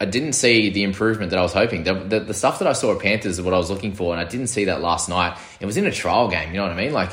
I 0.05 0.11
didn't 0.11 0.35
see 0.35 0.69
the 0.69 0.83
improvement 0.83 1.31
that 1.31 1.39
I 1.39 1.43
was 1.43 1.55
hoping. 1.55 1.85
The, 1.85 1.95
the, 1.95 2.21
the, 2.21 2.35
stuff 2.35 2.59
that 2.59 2.69
I 2.69 2.75
saw 2.75 2.95
at 2.95 3.01
Panthers 3.01 3.39
is 3.39 3.43
what 3.43 3.55
I 3.55 3.57
was 3.57 3.71
looking 3.71 3.95
for, 3.95 4.13
and 4.13 4.21
I 4.21 4.29
didn't 4.29 4.49
see 4.49 4.67
that 4.67 4.83
last 4.83 5.09
night. 5.09 5.39
It 5.61 5.67
was 5.67 5.79
in 5.79 5.87
a 5.87 5.91
trial 5.91 6.29
game, 6.29 6.51
you 6.51 6.57
know 6.57 6.65
what 6.65 6.73
I 6.73 6.77
mean? 6.77 6.93
Like, 6.93 7.13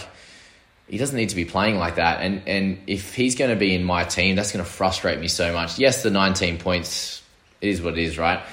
he 0.88 0.98
doesn't 0.98 1.16
need 1.16 1.30
to 1.30 1.36
be 1.38 1.46
playing 1.46 1.78
like 1.78 1.96
that. 1.96 2.20
And, 2.22 2.42
and 2.48 2.80
if 2.88 3.16
he's 3.16 3.36
going 3.36 3.50
to 3.50 3.56
be 3.56 3.74
in 3.74 3.86
my 3.86 4.04
team, 4.04 4.36
that's 4.36 4.52
going 4.52 4.64
to 4.64 4.70
frustrate 4.70 5.20
me 5.20 5.30
so 5.30 5.54
much. 5.54 5.80
Yes, 5.80 6.04
the 6.04 6.10
19 6.10 6.58
points, 6.58 7.24
it 7.62 7.70
is 7.70 7.82
what 7.82 7.98
it 7.98 8.04
is, 8.04 8.18
right? 8.18 8.44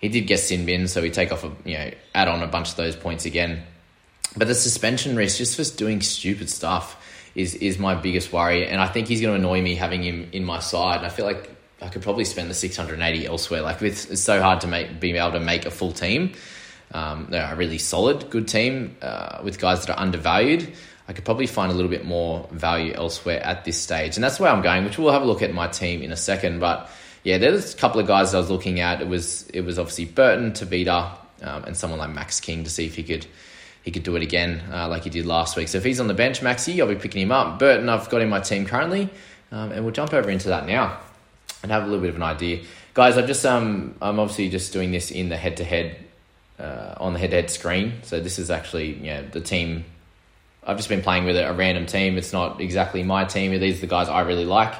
He 0.00 0.08
did 0.08 0.22
get 0.22 0.38
sin 0.38 0.64
bin, 0.64 0.88
so 0.88 1.02
we 1.02 1.10
take 1.10 1.30
off, 1.30 1.44
a, 1.44 1.52
you 1.64 1.76
know, 1.76 1.90
add 2.14 2.28
on 2.28 2.42
a 2.42 2.46
bunch 2.46 2.70
of 2.70 2.76
those 2.76 2.96
points 2.96 3.26
again. 3.26 3.62
But 4.34 4.48
the 4.48 4.54
suspension 4.54 5.16
risk, 5.16 5.36
just 5.36 5.56
for 5.56 5.76
doing 5.76 6.00
stupid 6.00 6.48
stuff, 6.48 6.96
is 7.34 7.54
is 7.54 7.78
my 7.78 7.94
biggest 7.94 8.32
worry. 8.32 8.66
And 8.66 8.80
I 8.80 8.86
think 8.86 9.08
he's 9.08 9.20
going 9.20 9.34
to 9.34 9.38
annoy 9.38 9.60
me 9.62 9.74
having 9.74 10.02
him 10.02 10.28
in 10.32 10.44
my 10.44 10.60
side. 10.60 10.98
And 10.98 11.06
I 11.06 11.08
feel 11.08 11.26
like 11.26 11.50
I 11.82 11.88
could 11.88 12.02
probably 12.02 12.24
spend 12.24 12.48
the 12.48 12.54
680 12.54 13.26
elsewhere. 13.26 13.62
Like 13.62 13.82
it's, 13.82 14.06
it's 14.06 14.22
so 14.22 14.40
hard 14.40 14.60
to 14.62 14.66
make 14.66 15.00
be 15.00 15.16
able 15.16 15.32
to 15.32 15.40
make 15.40 15.66
a 15.66 15.70
full 15.70 15.92
team. 15.92 16.32
Um, 16.92 17.26
they're 17.30 17.52
a 17.52 17.56
really 17.56 17.78
solid, 17.78 18.30
good 18.30 18.48
team 18.48 18.96
uh, 19.02 19.40
with 19.42 19.58
guys 19.58 19.84
that 19.84 19.96
are 19.96 19.98
undervalued. 19.98 20.72
I 21.08 21.12
could 21.12 21.24
probably 21.24 21.46
find 21.46 21.72
a 21.72 21.74
little 21.74 21.90
bit 21.90 22.04
more 22.04 22.48
value 22.52 22.92
elsewhere 22.92 23.42
at 23.42 23.64
this 23.64 23.78
stage, 23.78 24.16
and 24.16 24.22
that's 24.22 24.38
where 24.38 24.50
I'm 24.50 24.62
going. 24.62 24.84
Which 24.84 24.98
we'll 24.98 25.12
have 25.12 25.22
a 25.22 25.26
look 25.26 25.42
at 25.42 25.52
my 25.52 25.66
team 25.66 26.02
in 26.02 26.12
a 26.12 26.16
second. 26.16 26.60
But 26.60 26.88
yeah, 27.24 27.38
there's 27.38 27.74
a 27.74 27.76
couple 27.76 28.00
of 28.00 28.06
guys 28.06 28.34
I 28.34 28.38
was 28.38 28.50
looking 28.50 28.80
at. 28.80 29.00
It 29.00 29.08
was 29.08 29.48
it 29.48 29.62
was 29.62 29.78
obviously 29.78 30.04
Burton, 30.04 30.52
Tevita, 30.52 31.10
um, 31.42 31.64
and 31.64 31.76
someone 31.76 31.98
like 31.98 32.10
Max 32.10 32.38
King 32.40 32.62
to 32.64 32.70
see 32.70 32.86
if 32.86 32.94
he 32.94 33.02
could 33.02 33.26
he 33.82 33.90
could 33.90 34.04
do 34.04 34.14
it 34.14 34.22
again 34.22 34.62
uh, 34.72 34.86
like 34.88 35.02
he 35.02 35.10
did 35.10 35.26
last 35.26 35.56
week. 35.56 35.68
So 35.68 35.78
if 35.78 35.84
he's 35.84 35.98
on 35.98 36.06
the 36.06 36.14
bench, 36.14 36.40
Maxi, 36.40 36.80
I'll 36.80 36.86
be 36.86 36.94
picking 36.94 37.22
him 37.22 37.32
up. 37.32 37.58
Burton, 37.58 37.88
I've 37.88 38.08
got 38.08 38.20
in 38.20 38.28
my 38.28 38.38
team 38.38 38.64
currently, 38.64 39.10
um, 39.50 39.72
and 39.72 39.84
we'll 39.84 39.94
jump 39.94 40.14
over 40.14 40.30
into 40.30 40.48
that 40.48 40.66
now 40.66 41.00
and 41.62 41.72
have 41.72 41.82
a 41.82 41.86
little 41.86 42.00
bit 42.00 42.10
of 42.10 42.16
an 42.16 42.22
idea. 42.22 42.62
Guys, 42.94 43.16
I've 43.16 43.26
just 43.26 43.44
um 43.46 43.94
I'm 44.00 44.18
obviously 44.18 44.48
just 44.48 44.72
doing 44.72 44.92
this 44.92 45.10
in 45.10 45.28
the 45.28 45.36
head 45.36 45.58
to 45.58 45.64
head 45.64 45.96
on 46.58 47.12
the 47.12 47.18
head 47.18 47.30
to 47.30 47.36
head 47.36 47.50
screen. 47.50 47.94
So 48.02 48.20
this 48.20 48.38
is 48.38 48.50
actually 48.50 48.94
you 48.94 49.12
know 49.14 49.22
the 49.22 49.40
team 49.40 49.84
I've 50.64 50.76
just 50.76 50.88
been 50.88 51.02
playing 51.02 51.24
with 51.24 51.36
a, 51.36 51.52
random 51.52 51.86
team. 51.86 52.16
It's 52.16 52.32
not 52.32 52.60
exactly 52.60 53.02
my 53.02 53.24
team. 53.24 53.58
These 53.58 53.78
are 53.78 53.80
the 53.80 53.86
guys 53.88 54.08
I 54.08 54.20
really 54.20 54.44
like. 54.44 54.74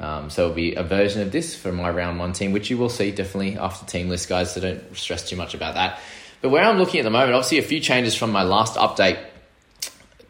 Um, 0.00 0.30
so 0.30 0.44
it'll 0.44 0.54
be 0.54 0.74
a 0.74 0.82
version 0.82 1.22
of 1.22 1.30
this 1.30 1.54
for 1.54 1.70
my 1.70 1.90
round 1.90 2.18
one 2.18 2.32
team, 2.32 2.52
which 2.52 2.70
you 2.70 2.78
will 2.78 2.88
see 2.88 3.12
definitely 3.12 3.56
after 3.56 3.86
team 3.86 4.08
list, 4.08 4.28
guys. 4.28 4.52
So 4.52 4.60
don't 4.60 4.96
stress 4.96 5.28
too 5.28 5.36
much 5.36 5.54
about 5.54 5.74
that. 5.74 6.00
But 6.40 6.48
where 6.48 6.64
I'm 6.64 6.78
looking 6.78 7.00
at 7.00 7.04
the 7.04 7.10
moment, 7.10 7.34
obviously 7.34 7.58
a 7.58 7.62
few 7.62 7.80
changes 7.80 8.16
from 8.16 8.32
my 8.32 8.42
last 8.42 8.76
update. 8.76 9.22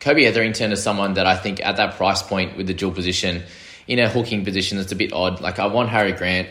Kobe 0.01 0.25
Hetherington 0.25 0.73
is 0.73 0.83
someone 0.83 1.15
that 1.15 1.27
I 1.27 1.37
think 1.37 1.65
at 1.65 1.77
that 1.77 1.95
price 1.95 2.23
point 2.23 2.57
with 2.57 2.67
the 2.67 2.75
dual 2.75 2.91
position 2.91 3.45
in 3.91 3.99
a 3.99 4.09
hooking 4.09 4.45
position 4.45 4.79
that's 4.79 4.93
a 4.93 4.97
bit 4.97 5.13
odd. 5.13 5.41
Like 5.41 5.59
I 5.59 5.67
want 5.67 5.89
Harry 5.89 6.13
Grant, 6.13 6.49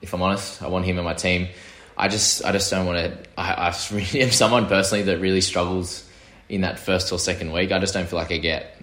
if 0.00 0.14
I'm 0.14 0.22
honest, 0.22 0.62
I 0.62 0.68
want 0.68 0.84
him 0.84 0.98
in 0.98 1.04
my 1.04 1.14
team. 1.14 1.48
I 1.98 2.06
just 2.06 2.44
I 2.44 2.52
just 2.52 2.70
don't 2.70 2.86
want 2.86 2.98
to. 2.98 3.18
I, 3.36 3.68
I 3.68 3.74
really 3.92 4.22
am 4.22 4.30
someone 4.30 4.66
personally 4.66 5.02
that 5.04 5.18
really 5.18 5.40
struggles 5.40 6.08
in 6.48 6.60
that 6.60 6.78
first 6.78 7.12
or 7.12 7.18
second 7.18 7.52
week. 7.52 7.72
I 7.72 7.80
just 7.80 7.92
don't 7.92 8.08
feel 8.08 8.20
like 8.20 8.30
I 8.30 8.38
get 8.38 8.80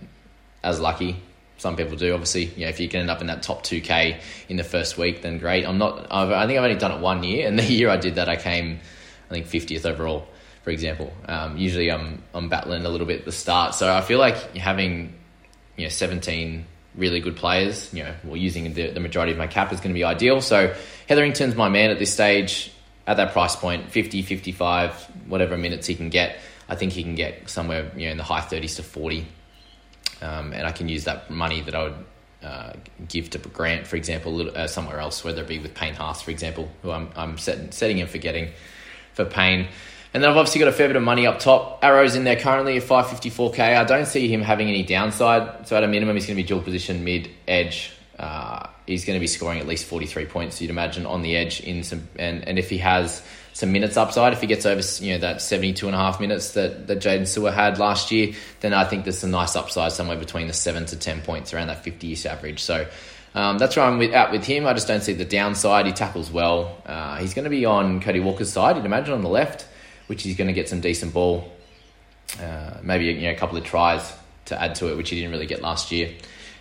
as 0.63 0.81
lucky. 0.81 1.15
Some 1.59 1.77
people 1.77 1.95
do, 1.95 2.13
obviously. 2.13 2.43
You 2.43 2.65
know, 2.65 2.69
if 2.69 2.81
you 2.81 2.89
can 2.89 2.99
end 2.99 3.09
up 3.09 3.21
in 3.21 3.27
that 3.27 3.41
top 3.41 3.63
two 3.63 3.79
k 3.79 4.19
in 4.49 4.57
the 4.57 4.65
first 4.65 4.97
week, 4.97 5.21
then 5.21 5.37
great. 5.37 5.65
I'm 5.65 5.77
not. 5.77 6.07
I've, 6.11 6.29
I 6.29 6.45
think 6.45 6.59
I've 6.59 6.65
only 6.65 6.77
done 6.77 6.91
it 6.91 6.99
one 6.99 7.23
year, 7.23 7.47
and 7.47 7.57
the 7.57 7.63
year 7.71 7.89
I 7.89 7.95
did 7.95 8.15
that, 8.15 8.27
I 8.27 8.35
came, 8.35 8.81
I 9.29 9.33
think 9.33 9.45
fiftieth 9.45 9.85
overall, 9.85 10.27
for 10.65 10.71
example. 10.71 11.13
Um, 11.25 11.55
usually, 11.55 11.89
I'm 11.89 12.21
I'm 12.33 12.49
battling 12.49 12.85
a 12.85 12.89
little 12.89 13.07
bit 13.07 13.19
at 13.19 13.25
the 13.25 13.31
start, 13.31 13.75
so 13.75 13.91
I 13.91 14.01
feel 14.01 14.19
like 14.19 14.57
having, 14.57 15.13
you 15.77 15.85
know, 15.85 15.89
seventeen 15.89 16.65
really 16.97 17.19
good 17.19 17.35
players, 17.35 17.93
you 17.93 18.03
know, 18.03 18.13
well, 18.23 18.35
using 18.35 18.73
the, 18.73 18.89
the 18.89 18.99
majority 18.99 19.31
of 19.31 19.37
my 19.37 19.47
cap 19.47 19.71
is 19.71 19.79
going 19.79 19.91
to 19.91 19.97
be 19.97 20.03
ideal. 20.03 20.41
So 20.41 20.75
Hetherington's 21.07 21.55
my 21.55 21.69
man 21.69 21.91
at 21.91 21.99
this 21.99 22.11
stage 22.11 22.71
at 23.05 23.17
that 23.17 23.31
price 23.31 23.55
point, 23.55 23.89
50, 23.89 24.23
55, 24.23 24.93
whatever 25.27 25.57
minutes 25.57 25.87
he 25.87 25.95
can 25.95 26.09
get. 26.09 26.39
I 26.67 26.75
think 26.75 26.91
he 26.91 27.03
can 27.03 27.15
get 27.15 27.49
somewhere 27.49 27.91
you 27.95 28.05
know 28.05 28.11
in 28.11 28.17
the 28.17 28.23
high 28.23 28.41
30s 28.41 28.75
to 28.75 28.83
40. 28.83 29.25
Um, 30.21 30.51
and 30.51 30.65
I 30.65 30.71
can 30.71 30.89
use 30.89 31.05
that 31.05 31.29
money 31.29 31.61
that 31.61 31.75
I 31.75 31.83
would 31.83 32.05
uh, 32.43 32.73
give 33.07 33.29
to 33.31 33.37
Grant, 33.37 33.87
for 33.87 33.95
example, 33.95 34.33
little, 34.33 34.57
uh, 34.57 34.67
somewhere 34.67 34.99
else, 34.99 35.23
whether 35.23 35.41
it 35.41 35.47
be 35.47 35.59
with 35.59 35.73
Payne 35.73 35.93
Haas, 35.93 36.21
for 36.21 36.31
example, 36.31 36.69
who 36.81 36.91
I'm, 36.91 37.09
I'm 37.15 37.37
set, 37.37 37.73
setting 37.73 37.97
him 37.97 38.07
for 38.07 38.17
getting 38.17 38.49
for 39.13 39.25
Payne. 39.25 39.67
And 40.17 40.23
then 40.23 40.31
I've 40.31 40.37
obviously 40.37 40.57
got 40.57 40.69
a 40.69 40.71
fair 40.71 40.87
bit 40.87 40.95
of 40.95 41.03
money 41.03 41.27
up 41.27 41.37
top. 41.37 41.77
Arrow's 41.83 42.15
in 42.15 42.23
there 42.23 42.37
currently 42.37 42.75
at 42.77 42.81
554k. 42.81 43.59
I 43.59 43.83
don't 43.83 44.07
see 44.07 44.27
him 44.27 44.41
having 44.41 44.67
any 44.67 44.81
downside. 44.81 45.67
So 45.67 45.77
at 45.77 45.83
a 45.83 45.87
minimum, 45.87 46.15
he's 46.15 46.25
going 46.25 46.35
to 46.35 46.41
be 46.41 46.47
dual 46.47 46.59
position 46.59 47.03
mid 47.03 47.29
edge. 47.47 47.91
Uh, 48.17 48.65
he's 48.87 49.05
going 49.05 49.15
to 49.15 49.19
be 49.19 49.27
scoring 49.27 49.59
at 49.59 49.67
least 49.67 49.85
43 49.85 50.25
points, 50.25 50.59
you'd 50.59 50.71
imagine, 50.71 51.05
on 51.05 51.21
the 51.21 51.37
edge. 51.37 51.59
In 51.59 51.83
some 51.83 52.07
and, 52.17 52.47
and 52.47 52.57
if 52.57 52.67
he 52.67 52.79
has 52.79 53.21
some 53.53 53.71
minutes 53.71 53.95
upside, 53.95 54.33
if 54.33 54.41
he 54.41 54.47
gets 54.47 54.65
over 54.65 54.81
you 55.03 55.13
know 55.13 55.19
that 55.19 55.39
72 55.39 55.85
and 55.85 55.93
a 55.93 55.99
half 55.99 56.19
minutes 56.19 56.53
that, 56.53 56.87
that 56.87 56.97
Jaydn 56.97 57.27
Su'A 57.27 57.53
had 57.53 57.77
last 57.77 58.11
year, 58.11 58.33
then 58.61 58.73
I 58.73 58.85
think 58.85 59.03
there's 59.03 59.19
some 59.19 59.29
nice 59.29 59.55
upside 59.55 59.91
somewhere 59.91 60.17
between 60.17 60.47
the 60.47 60.53
7 60.53 60.83
to 60.87 60.97
10 60.97 61.21
points 61.21 61.53
around 61.53 61.67
that 61.67 61.85
50-ish 61.85 62.25
average. 62.25 62.63
So 62.63 62.87
um, 63.35 63.59
that's 63.59 63.75
where 63.75 63.85
I'm 63.85 63.99
with, 63.99 64.15
out 64.15 64.31
with 64.31 64.45
him. 64.45 64.65
I 64.65 64.73
just 64.73 64.87
don't 64.87 65.03
see 65.03 65.13
the 65.13 65.25
downside. 65.25 65.85
He 65.85 65.91
tackles 65.91 66.31
well. 66.31 66.81
Uh, 66.87 67.17
he's 67.17 67.35
going 67.35 67.43
to 67.43 67.51
be 67.51 67.65
on 67.65 68.01
Cody 68.01 68.19
Walker's 68.19 68.51
side, 68.51 68.77
you'd 68.77 68.85
imagine, 68.85 69.13
on 69.13 69.21
the 69.21 69.29
left 69.29 69.67
which 70.07 70.23
he's 70.23 70.35
going 70.35 70.47
to 70.47 70.53
get 70.53 70.67
some 70.67 70.81
decent 70.81 71.13
ball, 71.13 71.51
uh, 72.41 72.77
maybe 72.81 73.05
you 73.05 73.21
know, 73.21 73.31
a 73.31 73.35
couple 73.35 73.57
of 73.57 73.63
tries 73.63 74.13
to 74.45 74.61
add 74.61 74.75
to 74.75 74.89
it, 74.89 74.97
which 74.97 75.09
he 75.09 75.15
didn't 75.15 75.31
really 75.31 75.45
get 75.45 75.61
last 75.61 75.91
year. 75.91 76.11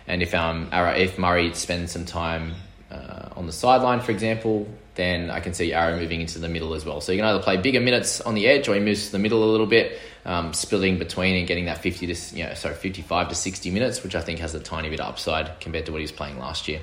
And 0.07 0.21
if 0.21 0.33
um, 0.33 0.69
if 0.71 1.17
Murray 1.17 1.53
spends 1.53 1.91
some 1.91 2.05
time 2.05 2.55
uh, 2.91 3.29
on 3.35 3.45
the 3.45 3.51
sideline, 3.51 3.99
for 3.99 4.11
example, 4.11 4.67
then 4.95 5.29
I 5.29 5.41
can 5.41 5.53
see 5.53 5.73
Arrow 5.73 5.99
moving 5.99 6.21
into 6.21 6.39
the 6.39 6.47
middle 6.47 6.73
as 6.73 6.85
well. 6.85 7.01
So 7.01 7.11
you 7.11 7.19
can 7.19 7.27
either 7.27 7.43
play 7.43 7.57
bigger 7.57 7.81
minutes 7.81 8.21
on 8.21 8.33
the 8.33 8.47
edge, 8.47 8.67
or 8.67 8.73
he 8.73 8.79
moves 8.79 9.07
to 9.07 9.11
the 9.11 9.19
middle 9.19 9.43
a 9.43 9.49
little 9.51 9.67
bit, 9.67 9.99
um, 10.25 10.53
splitting 10.53 10.97
between 10.97 11.35
and 11.35 11.47
getting 11.47 11.65
that 11.65 11.79
fifty 11.79 12.07
to 12.07 12.35
you 12.35 12.45
know, 12.45 12.53
sorry 12.53 12.75
fifty 12.75 13.01
five 13.01 13.27
to 13.29 13.35
sixty 13.35 13.69
minutes, 13.69 14.01
which 14.03 14.15
I 14.15 14.21
think 14.21 14.39
has 14.39 14.55
a 14.55 14.59
tiny 14.59 14.89
bit 14.89 15.01
of 15.01 15.07
upside 15.07 15.59
compared 15.59 15.85
to 15.87 15.91
what 15.91 15.99
he 15.99 16.03
was 16.03 16.11
playing 16.11 16.39
last 16.39 16.67
year. 16.67 16.79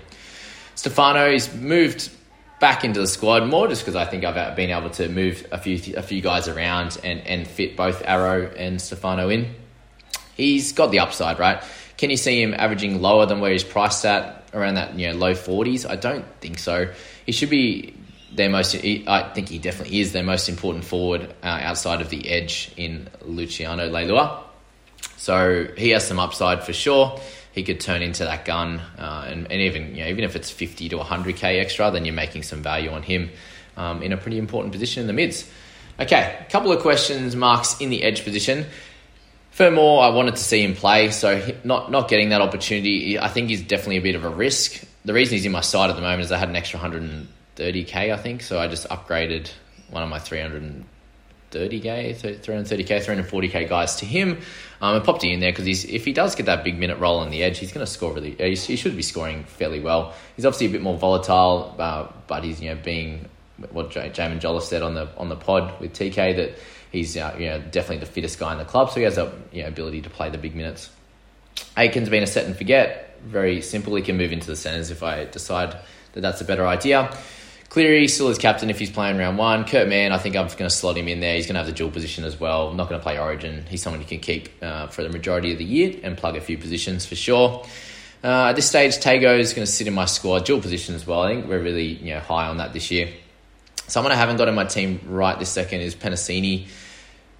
Stefano, 0.75 1.30
he's 1.30 1.54
moved 1.54 2.11
back 2.64 2.83
into 2.83 2.99
the 2.99 3.06
squad 3.06 3.47
more 3.47 3.68
just 3.68 3.83
because 3.83 3.94
I 3.94 4.06
think 4.06 4.25
I've 4.25 4.56
been 4.56 4.71
able 4.71 4.88
to 4.88 5.11
move 5.11 5.47
a 5.52 5.59
few 5.59 5.99
a 5.99 6.02
few 6.02 6.23
guys 6.23 6.49
around 6.49 6.97
and, 7.04 7.21
and 7.26 7.47
fit 7.47 7.76
both 7.76 8.02
Arrow 8.06 8.50
and 8.56 8.80
Stefano 8.80 9.28
in. 9.28 9.54
He's 10.35 10.73
got 10.73 10.90
the 10.90 11.00
upside, 11.00 11.38
right? 11.38 11.62
Can 11.99 12.09
you 12.09 12.16
see 12.16 12.40
him 12.40 12.54
averaging 12.54 13.02
lower 13.02 13.26
than 13.26 13.40
where 13.40 13.52
he's 13.52 13.62
priced 13.62 14.06
at, 14.06 14.49
around 14.54 14.76
that 14.76 14.99
you 14.99 15.09
know 15.09 15.14
low 15.14 15.35
forties? 15.35 15.85
I 15.85 15.97
don't 15.97 16.25
think 16.40 16.59
so. 16.59 16.90
He 17.26 17.33
should 17.33 17.50
be 17.50 17.92
their 18.33 18.49
most. 18.49 18.75
I 18.75 19.30
think 19.35 19.50
he 19.50 19.59
definitely 19.59 20.00
is 20.00 20.12
their 20.12 20.25
most 20.25 20.49
important 20.49 20.87
forward 20.87 21.35
uh, 21.42 21.47
outside 21.47 22.00
of 22.00 22.09
the 22.09 22.30
edge 22.30 22.73
in 22.78 23.11
Luciano 23.21 23.90
Leilua. 23.90 24.42
So 25.18 25.66
he 25.76 25.90
has 25.90 26.09
some 26.09 26.18
upside 26.18 26.64
for 26.64 26.73
sure 26.73 27.21
he 27.54 27.62
could 27.62 27.78
turn 27.78 28.02
into 28.02 28.25
that 28.25 28.44
gun, 28.44 28.80
uh, 28.99 29.26
and, 29.28 29.50
and 29.50 29.61
even 29.61 29.94
you 29.94 30.02
know, 30.02 30.11
even 30.11 30.25
if 30.25 30.34
it's 30.34 30.50
fifty 30.50 30.88
to 30.88 30.99
hundred 30.99 31.37
k 31.37 31.61
extra, 31.61 31.92
then 31.92 32.04
you're 32.04 32.14
making 32.14 32.42
some 32.42 32.62
value 32.62 32.90
on 32.90 33.04
him 33.04 33.30
um, 33.76 34.02
in 34.02 34.12
a 34.12 34.16
pretty 34.16 34.38
important 34.38 34.73
position 34.73 35.02
in 35.02 35.06
the 35.06 35.12
mids. 35.12 35.49
Okay, 36.00 36.37
a 36.40 36.50
couple 36.50 36.73
of 36.73 36.82
questions 36.82 37.37
marks 37.37 37.80
in 37.80 37.90
the 37.90 38.02
edge 38.02 38.25
position. 38.25 38.66
Fermor, 39.52 40.00
I 40.00 40.08
wanted 40.08 40.32
to 40.32 40.42
see 40.42 40.64
him 40.64 40.75
play, 40.75 41.12
so 41.12 41.40
not 41.62 41.92
not 41.92 42.08
getting 42.08 42.30
that 42.30 42.40
opportunity, 42.40 43.20
I 43.20 43.28
think 43.28 43.50
he's 43.50 43.62
definitely 43.62 43.99
a 43.99 44.02
bit 44.02 44.16
of 44.16 44.25
a 44.25 44.28
risk. 44.28 44.84
The 45.04 45.14
reason 45.14 45.37
he's 45.37 45.46
in 45.46 45.52
my 45.52 45.61
side 45.61 45.90
at 45.90 45.96
the 45.96 46.02
moment 46.02 46.23
is 46.23 46.32
I 46.32 46.38
had 46.38 46.49
an 46.49 46.56
extra 46.56 46.80
130k, 46.80 48.12
I 48.12 48.16
think, 48.16 48.42
so 48.42 48.58
I 48.58 48.66
just 48.66 48.88
upgraded 48.88 49.49
one 49.90 50.02
of 50.02 50.08
my 50.08 50.18
300 50.18 50.84
330k, 51.54 52.40
330k, 52.40 52.87
340k 52.87 53.68
guys 53.68 53.96
to 53.96 54.06
him. 54.06 54.40
Um, 54.80 54.96
and 54.96 55.04
popped 55.04 55.25
in 55.25 55.40
there 55.40 55.52
because 55.52 55.84
if 55.84 56.04
he 56.04 56.12
does 56.12 56.34
get 56.34 56.46
that 56.46 56.62
big 56.62 56.78
minute 56.78 56.99
roll 56.99 57.18
on 57.18 57.30
the 57.30 57.42
edge, 57.42 57.58
he's 57.58 57.73
going 57.73 57.87
to 57.87 57.90
score 57.90 58.12
really. 58.12 58.38
Uh, 58.38 58.54
he 58.54 58.76
should 58.76 58.96
be 58.96 59.02
scoring 59.02 59.44
fairly 59.44 59.80
well. 59.80 60.14
He's 60.37 60.44
obviously 60.44 60.66
a 60.66 60.70
bit 60.70 60.82
more 60.82 60.99
volatile, 60.99 61.75
uh, 61.78 62.08
but 62.26 62.44
he's 62.44 62.61
you 62.61 62.75
know 62.75 62.80
being 62.82 63.28
what 63.70 63.90
Jamin 63.90 64.40
Jolliffe 64.40 64.64
said 64.64 64.82
on 64.82 64.94
the 64.94 65.08
on 65.16 65.28
the 65.28 65.37
pod 65.37 65.80
with 65.80 65.92
TK 65.94 66.37
that 66.37 66.58
he's 66.90 67.16
uh, 67.16 67.34
you 67.38 67.46
know 67.46 67.61
definitely 67.61 67.99
the 67.99 68.12
fittest 68.12 68.38
guy 68.38 68.52
in 68.52 68.58
the 68.58 68.64
club, 68.64 68.90
so 68.90 68.96
he 68.96 69.04
has 69.04 69.16
a 69.16 69.32
you 69.52 69.62
know, 69.62 69.68
ability 69.68 70.02
to 70.02 70.11
play 70.11 70.28
the 70.28 70.38
big 70.38 70.54
minutes. 70.54 70.90
Aitken's 71.76 72.08
been 72.08 72.23
a 72.23 72.26
set 72.26 72.44
and 72.44 72.56
forget. 72.56 73.18
Very 73.23 73.62
simple. 73.62 73.94
He 73.94 74.02
can 74.02 74.16
move 74.16 74.32
into 74.32 74.46
the 74.46 74.56
centres 74.56 74.90
if 74.90 75.02
I 75.02 75.25
decide 75.25 75.76
that 76.12 76.20
that's 76.20 76.40
a 76.40 76.44
better 76.44 76.66
idea. 76.66 77.16
Cleary 77.75 78.07
still 78.07 78.28
is 78.28 78.38
captain 78.38 78.71
if 78.71 78.78
he's 78.78 78.88
playing 78.88 79.19
round 79.19 79.37
one. 79.37 79.64
Kurt 79.64 79.88
Mann, 79.88 80.12
I 80.12 80.19
think 80.19 80.37
I'm 80.37 80.47
going 80.47 80.59
to 80.59 80.71
slot 80.71 80.97
him 80.97 81.09
in 81.09 81.19
there. 81.19 81.35
He's 81.35 81.47
going 81.47 81.54
to 81.54 81.59
have 81.59 81.66
the 81.66 81.73
dual 81.73 81.90
position 81.90 82.23
as 82.23 82.38
well. 82.38 82.73
not 82.73 82.88
going 82.88 83.00
to 83.00 83.02
play 83.02 83.19
Origin. 83.19 83.66
He's 83.69 83.83
someone 83.83 84.00
you 84.00 84.07
can 84.07 84.21
keep 84.21 84.49
uh, 84.62 84.87
for 84.87 85.02
the 85.02 85.09
majority 85.09 85.50
of 85.50 85.59
the 85.59 85.64
year 85.64 85.99
and 86.04 86.16
plug 86.16 86.37
a 86.37 86.40
few 86.40 86.57
positions 86.57 87.04
for 87.04 87.16
sure. 87.16 87.66
Uh, 88.23 88.50
at 88.50 88.52
this 88.52 88.69
stage, 88.69 88.99
Tago 88.99 89.40
is 89.40 89.54
going 89.54 89.66
to 89.66 89.73
sit 89.73 89.88
in 89.88 89.93
my 89.93 90.04
squad, 90.04 90.45
dual 90.45 90.61
position 90.61 90.95
as 90.95 91.04
well. 91.04 91.23
I 91.23 91.35
think 91.35 91.49
we're 91.49 91.61
really 91.61 91.95
you 91.95 92.14
know 92.14 92.21
high 92.21 92.47
on 92.47 92.59
that 92.59 92.73
this 92.75 92.93
year. 92.93 93.09
Someone 93.88 94.12
I 94.12 94.14
haven't 94.14 94.37
got 94.37 94.47
in 94.47 94.54
my 94.54 94.66
team 94.66 95.00
right 95.09 95.37
this 95.37 95.50
second 95.50 95.81
is 95.81 95.97
Penisini. 95.97 96.69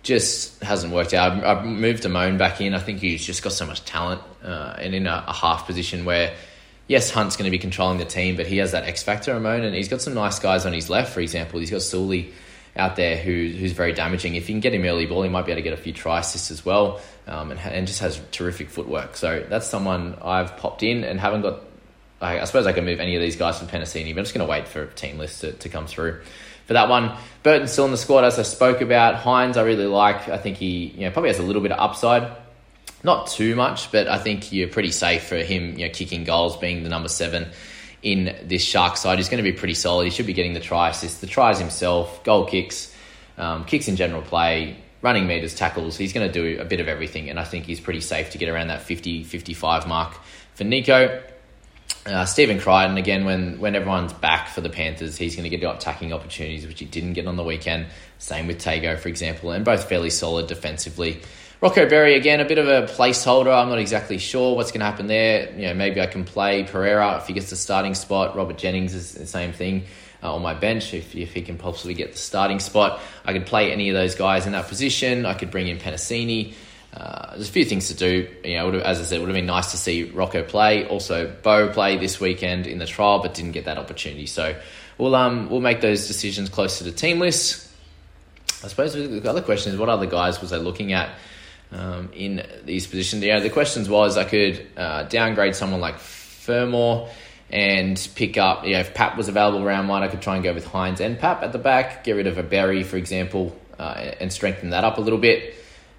Just 0.03 0.61
hasn't 0.65 0.93
worked 0.93 1.15
out. 1.15 1.45
I've 1.45 1.65
moved 1.65 2.03
Amone 2.03 2.39
back 2.39 2.61
in. 2.61 2.75
I 2.75 2.81
think 2.81 2.99
he's 2.99 3.25
just 3.25 3.45
got 3.45 3.53
so 3.53 3.67
much 3.67 3.85
talent 3.85 4.21
uh, 4.43 4.75
and 4.79 4.97
in 4.97 5.07
a, 5.07 5.27
a 5.29 5.33
half 5.33 5.65
position 5.65 6.05
where 6.05 6.35
yes, 6.87 7.11
Hunt's 7.11 7.37
going 7.37 7.47
to 7.47 7.51
be 7.51 7.59
controlling 7.59 7.99
the 7.99 8.05
team, 8.05 8.37
but 8.37 8.47
he 8.47 8.59
has 8.59 8.73
that 8.73 8.85
X 8.85 9.03
factor, 9.03 9.35
Ramon, 9.35 9.63
and 9.63 9.75
he's 9.75 9.89
got 9.89 10.01
some 10.01 10.15
nice 10.15 10.39
guys 10.39 10.67
on 10.67 10.73
his 10.73 10.91
left, 10.91 11.13
for 11.13 11.21
example. 11.21 11.61
He's 11.61 11.71
got 11.71 11.83
Sully 11.83 12.33
out 12.77 12.97
there 12.97 13.17
who, 13.17 13.31
who's 13.31 13.73
very 13.73 13.93
damaging. 13.93 14.35
If 14.35 14.49
you 14.49 14.55
can 14.55 14.61
get 14.61 14.75
him 14.75 14.85
early 14.85 15.07
ball, 15.07 15.23
he 15.23 15.29
might 15.29 15.47
be 15.47 15.53
able 15.53 15.61
to 15.61 15.63
get 15.63 15.73
a 15.73 15.81
few 15.81 15.93
try 15.93 16.21
assists 16.21 16.51
as 16.51 16.65
well, 16.65 17.01
um, 17.27 17.51
and, 17.51 17.61
and 17.61 17.87
just 17.87 18.01
has 18.01 18.21
terrific 18.33 18.69
footwork. 18.69 19.17
So 19.17 19.45
that's 19.49 19.67
someone 19.67 20.17
I've 20.23 20.57
popped 20.57 20.83
in 20.83 21.05
and 21.05 21.21
haven't 21.21 21.43
got. 21.43 21.61
I, 22.21 22.41
I 22.41 22.45
suppose 22.45 22.67
I 22.67 22.73
can 22.73 22.85
move 22.85 23.01
any 23.01 23.17
of 23.17 23.23
these 23.23 23.37
guys 23.37 23.59
from 23.59 23.69
Penisini, 23.69 24.15
but 24.15 24.21
I'm 24.21 24.25
just 24.25 24.35
going 24.35 24.47
to 24.47 24.51
wait 24.51 24.69
for 24.69 24.87
team 24.87 25.19
list 25.19 25.41
to, 25.43 25.53
to 25.53 25.69
come 25.69 25.87
through. 25.87 26.23
For 26.67 26.73
that 26.73 26.89
one, 26.89 27.15
Burton's 27.43 27.73
still 27.73 27.85
in 27.85 27.91
the 27.91 27.99
squad, 27.99 28.25
as 28.25 28.39
I 28.39 28.43
spoke 28.43 28.81
about. 28.81 29.17
Hynes, 29.17 29.59
I 29.59 29.63
really 29.63 29.87
like. 29.87 30.29
I 30.29 30.39
think 30.39 30.57
he 30.57 30.87
you 30.87 31.01
know, 31.03 31.11
probably 31.11 31.29
has 31.29 31.39
a 31.39 31.43
little 31.43 31.61
bit 31.61 31.73
of 31.73 31.79
upside 31.79 32.44
not 33.05 33.27
too 33.27 33.55
much, 33.55 33.93
but 33.93 34.09
I 34.09 34.19
think 34.19 34.53
you're 34.53 34.69
pretty 34.69 34.91
safe 34.91 35.25
for 35.25 35.37
him, 35.37 35.79
you 35.79 35.87
know, 35.87 35.93
kicking 35.93 36.25
goals, 36.25 36.57
being 36.57 36.83
the 36.83 36.89
number 36.89 37.09
seven 37.09 37.49
in 38.03 38.37
this 38.43 38.63
Shark 38.63 38.97
side. 38.97 39.19
He's 39.19 39.29
going 39.29 39.43
to 39.43 39.51
be 39.51 39.57
pretty 39.57 39.75
solid. 39.75 40.05
He 40.05 40.11
should 40.11 40.27
be 40.27 40.33
getting 40.33 40.55
the 40.55 40.61
try 40.61 40.91
assists, 40.91 41.21
the 41.21 41.27
tries 41.27 41.59
himself, 41.59 42.25
goal 42.25 42.47
kicks, 42.47 42.95
um, 43.37 43.65
kicks 43.65 43.89
in 43.89 43.97
general 43.97 44.23
play, 44.23 44.77
running 45.03 45.27
meters, 45.27 45.55
tackles. 45.55 45.97
He's 45.97 46.13
going 46.13 46.27
to 46.27 46.33
do 46.33 46.61
a 46.61 46.65
bit 46.65 46.81
of 46.81 46.89
everything, 46.89 47.29
and 47.29 47.39
I 47.39 47.45
think 47.45 47.67
he's 47.67 47.81
pretty 47.81 48.01
safe 48.01 48.31
to 48.31 48.39
get 48.39 48.49
around 48.49 48.69
that 48.69 48.83
50 48.83 49.25
55 49.25 49.87
mark 49.87 50.15
for 50.55 50.65
Nicho. 50.65 51.23
Uh, 52.07 52.27
Stephen 52.27 52.59
Crichton, 52.59 52.99
again, 52.99 53.25
when, 53.25 53.59
when 53.59 53.75
everyone's 53.75 54.13
back 54.13 54.49
for 54.49 54.61
the 54.61 54.69
Panthers, 54.69 55.17
he's 55.17 55.37
going 55.37 55.49
to 55.49 55.57
get 55.57 55.65
attacking 55.75 56.13
opportunities, 56.13 56.67
which 56.67 56.79
he 56.79 56.85
didn't 56.85 57.15
get 57.15 57.27
on 57.27 57.37
the 57.37 57.45
weekend. 57.45 57.87
Same 58.19 58.47
with 58.47 58.59
Tago, 58.59 58.99
for 58.99 59.09
example, 59.09 59.53
and 59.53 59.65
both 59.65 59.89
fairly 59.89 60.11
solid 60.11 60.47
defensively. 60.47 61.23
Rocco 61.65 61.89
Berry 61.89 62.15
again, 62.15 62.41
a 62.41 62.45
bit 62.45 62.59
of 62.59 62.69
a 62.69 62.83
placeholder. 62.93 63.47
I'm 63.47 63.71
not 63.71 63.79
exactly 63.79 64.19
sure 64.19 64.55
what's 64.55 64.71
going 64.71 64.81
to 64.81 64.85
happen 64.85 65.07
there. 65.07 65.51
You 65.53 65.69
know, 65.69 65.73
maybe 65.73 65.99
I 65.99 66.05
can 66.07 66.27
play 66.27 66.63
Pereira 66.65 67.17
if 67.17 67.27
he 67.27 67.33
gets 67.33 67.49
the 67.49 67.57
starting 67.57 67.95
spot. 67.95 68.37
Robert 68.37 68.59
Jennings 68.59 68.93
is 68.93 69.15
the 69.15 69.27
same 69.27 69.55
thing 69.55 69.85
uh, 70.23 70.35
on 70.35 70.43
my 70.43 70.53
bench 70.53 70.93
if, 70.93 71.17
if 71.17 71.33
he 71.33 71.41
can 71.41 71.57
possibly 71.57 71.95
get 71.95 72.13
the 72.13 72.19
starting 72.19 72.61
spot. 72.61 73.01
I 73.25 73.33
could 73.33 73.47
play 73.47 73.73
any 73.73 73.89
of 73.89 73.95
those 73.95 74.15
guys 74.15 74.45
in 74.45 74.53
that 74.53 74.69
position. 74.69 75.25
I 75.25 75.33
could 75.33 75.51
bring 75.51 75.67
in 75.67 75.79
Penisini. 75.79 76.53
Uh, 76.93 77.31
there's 77.31 77.49
a 77.49 77.53
few 77.53 77.65
things 77.65 77.89
to 77.89 77.95
do. 77.95 78.29
You 78.45 78.57
know, 78.57 78.71
as 78.81 79.01
I 79.01 79.05
said, 79.05 79.17
it 79.17 79.21
would 79.21 79.31
have 79.31 79.35
been 79.35 79.47
nice 79.47 79.71
to 79.71 79.79
see 79.79 80.03
Rocco 80.11 80.43
play. 80.43 80.87
Also, 80.87 81.35
Bo 81.43 81.71
play 81.71 81.97
this 81.97 82.21
weekend 82.21 82.67
in 82.67 82.77
the 82.77 82.87
trial, 82.87 83.21
but 83.21 83.33
didn't 83.33 83.53
get 83.53 83.65
that 83.65 83.79
opportunity. 83.79 84.27
So 84.27 84.55
we'll 84.99 85.15
um 85.15 85.49
we'll 85.49 85.63
make 85.63 85.81
those 85.81 86.09
decisions 86.09 86.51
closer 86.51 86.85
to 86.85 86.93
team 86.93 87.21
lists. 87.21 87.73
I 88.63 88.69
suppose 88.69 88.93
the 88.93 89.31
other 89.31 89.41
question 89.41 89.73
is 89.73 89.79
what 89.79 89.89
other 89.89 90.05
guys 90.05 90.43
was 90.43 90.53
I 90.53 90.59
looking 90.59 90.93
at? 90.93 91.09
Um, 91.75 92.11
in 92.15 92.47
these 92.65 92.87
positions. 92.87 93.23
Yeah, 93.23 93.41
the 93.41 93.51
questions 93.51 93.89
was 93.89 94.17
I 94.17 94.25
could 94.25 94.67
uh, 94.77 95.03
downgrade 95.05 95.55
someone 95.57 95.81
like 95.81 95.99
Fermor 95.99 97.09
and 97.51 98.09
pick 98.15 98.39
up, 98.39 98.65
you 98.65 98.73
know, 98.73 98.81
if 98.81 98.95
Pap 98.95 99.17
was 99.17 99.29
available 99.29 99.63
round 99.65 99.89
one, 99.89 100.03
I 100.03 100.09
could 100.09 100.23
try 100.23 100.37
and 100.37 100.45
go 100.45 100.55
with 100.55 100.67
Hynes 100.67 101.01
and 101.01 101.19
Pap 101.19 101.43
at 101.43 101.53
the 101.53 101.59
back, 101.59 102.05
get 102.05 102.13
rid 102.13 102.27
of 102.27 102.39
a 102.39 102.43
Berry, 102.43 102.83
for 102.85 102.97
example, 102.97 103.55
uh, 103.79 104.13
and 104.21 104.33
strengthen 104.33 104.71
that 104.71 104.85
up 104.85 104.99
a 104.99 105.01
little 105.01 105.19
bit. 105.19 105.55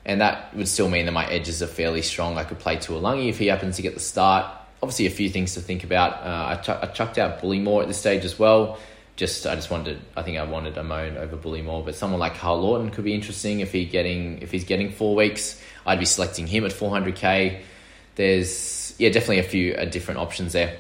and 0.06 0.22
that 0.22 0.56
would 0.56 0.68
still 0.68 0.88
mean 0.88 1.06
that 1.08 1.12
my 1.12 1.26
edges 1.26 1.64
are 1.64 1.68
fairly 1.68 2.02
strong. 2.02 2.38
I 2.38 2.44
could 2.44 2.60
play 2.60 2.78
Tuilagi 2.78 3.28
if 3.28 3.40
he 3.40 3.48
happens 3.48 3.78
to 3.78 3.82
get 3.82 3.96
the 3.96 4.00
start. 4.00 4.46
Obviously, 4.84 5.08
a 5.08 5.10
few 5.10 5.30
things 5.30 5.56
to 5.56 5.62
think 5.62 5.84
about. 5.84 6.14
Uh, 6.24 6.46
I, 6.52 6.56
ch- 6.58 6.70
I 6.70 6.86
chucked 6.94 7.18
out 7.18 7.42
Bullemor 7.42 7.82
at 7.82 7.88
this 7.88 7.98
stage 7.98 8.24
as 8.24 8.38
well. 8.38 8.78
Just 9.16 9.48
I 9.48 9.56
just 9.56 9.72
wanted 9.72 10.02
I 10.16 10.24
think 10.24 10.38
I 10.38 10.44
wanted 10.44 10.76
Amone 10.76 11.16
over 11.16 11.38
Bullemor, 11.38 11.86
but 11.86 11.96
someone 11.96 12.20
like 12.20 12.36
Carl 12.36 12.62
Lawton 12.62 12.90
could 12.90 13.06
be 13.06 13.14
interesting 13.14 13.62
if 13.62 13.72
he 13.72 13.86
getting 13.86 14.42
if 14.42 14.52
he's 14.52 14.66
getting 14.66 14.92
four 14.92 15.16
weeks. 15.16 15.62
I'd 15.86 16.00
be 16.00 16.06
selecting 16.06 16.48
him 16.48 16.66
at 16.66 16.72
400k. 16.72 17.62
There's 18.16 18.94
yeah 18.98 19.10
definitely 19.10 19.40
a 19.40 19.44
few 19.44 19.74
uh, 19.74 19.86
different 19.86 20.20
options 20.20 20.54
there. 20.54 20.78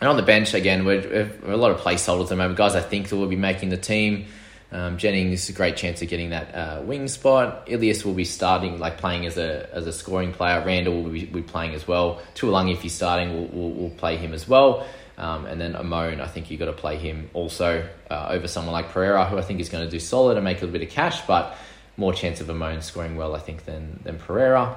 And 0.00 0.08
on 0.08 0.16
the 0.16 0.22
bench 0.22 0.54
again, 0.54 0.84
we're, 0.84 1.30
we're 1.44 1.52
a 1.52 1.56
lot 1.56 1.72
of 1.72 1.80
placeholders 1.80 2.24
at 2.24 2.28
the 2.30 2.36
moment. 2.36 2.56
Guys, 2.56 2.74
I 2.74 2.80
think 2.80 3.08
that 3.08 3.16
will 3.16 3.26
be 3.26 3.36
making 3.36 3.68
the 3.68 3.76
team. 3.76 4.26
Um, 4.72 4.98
Jennings 4.98 5.48
a 5.48 5.52
great 5.52 5.76
chance 5.76 6.00
of 6.00 6.08
getting 6.08 6.30
that 6.30 6.54
uh, 6.54 6.82
wing 6.82 7.08
spot. 7.08 7.64
Ilias 7.66 8.04
will 8.04 8.14
be 8.14 8.24
starting, 8.24 8.78
like 8.78 8.98
playing 8.98 9.26
as 9.26 9.36
a 9.36 9.68
as 9.72 9.86
a 9.86 9.92
scoring 9.92 10.32
player. 10.32 10.62
Randall 10.64 11.02
will 11.02 11.10
be, 11.10 11.24
be 11.24 11.42
playing 11.42 11.74
as 11.74 11.88
well. 11.88 12.20
Tuilagi, 12.36 12.72
if 12.72 12.82
he's 12.82 12.94
starting, 12.94 13.32
will 13.32 13.48
will 13.48 13.72
will 13.72 13.90
play 13.90 14.16
him 14.16 14.32
as 14.32 14.46
well. 14.46 14.86
Um, 15.20 15.44
and 15.44 15.60
then 15.60 15.74
Amone, 15.74 16.18
I 16.18 16.26
think 16.26 16.50
you've 16.50 16.58
got 16.58 16.66
to 16.66 16.72
play 16.72 16.96
him 16.96 17.28
also 17.34 17.86
uh, 18.10 18.28
over 18.30 18.48
someone 18.48 18.72
like 18.72 18.88
Pereira, 18.88 19.26
who 19.26 19.36
I 19.36 19.42
think 19.42 19.60
is 19.60 19.68
going 19.68 19.84
to 19.84 19.90
do 19.90 20.00
solid 20.00 20.38
and 20.38 20.44
make 20.44 20.56
a 20.56 20.60
little 20.64 20.72
bit 20.72 20.82
of 20.82 20.88
cash, 20.88 21.20
but 21.26 21.58
more 21.98 22.14
chance 22.14 22.40
of 22.40 22.46
Amone 22.46 22.82
scoring 22.82 23.16
well, 23.16 23.36
I 23.36 23.38
think, 23.38 23.66
than 23.66 24.00
than 24.02 24.18
Pereira. 24.18 24.74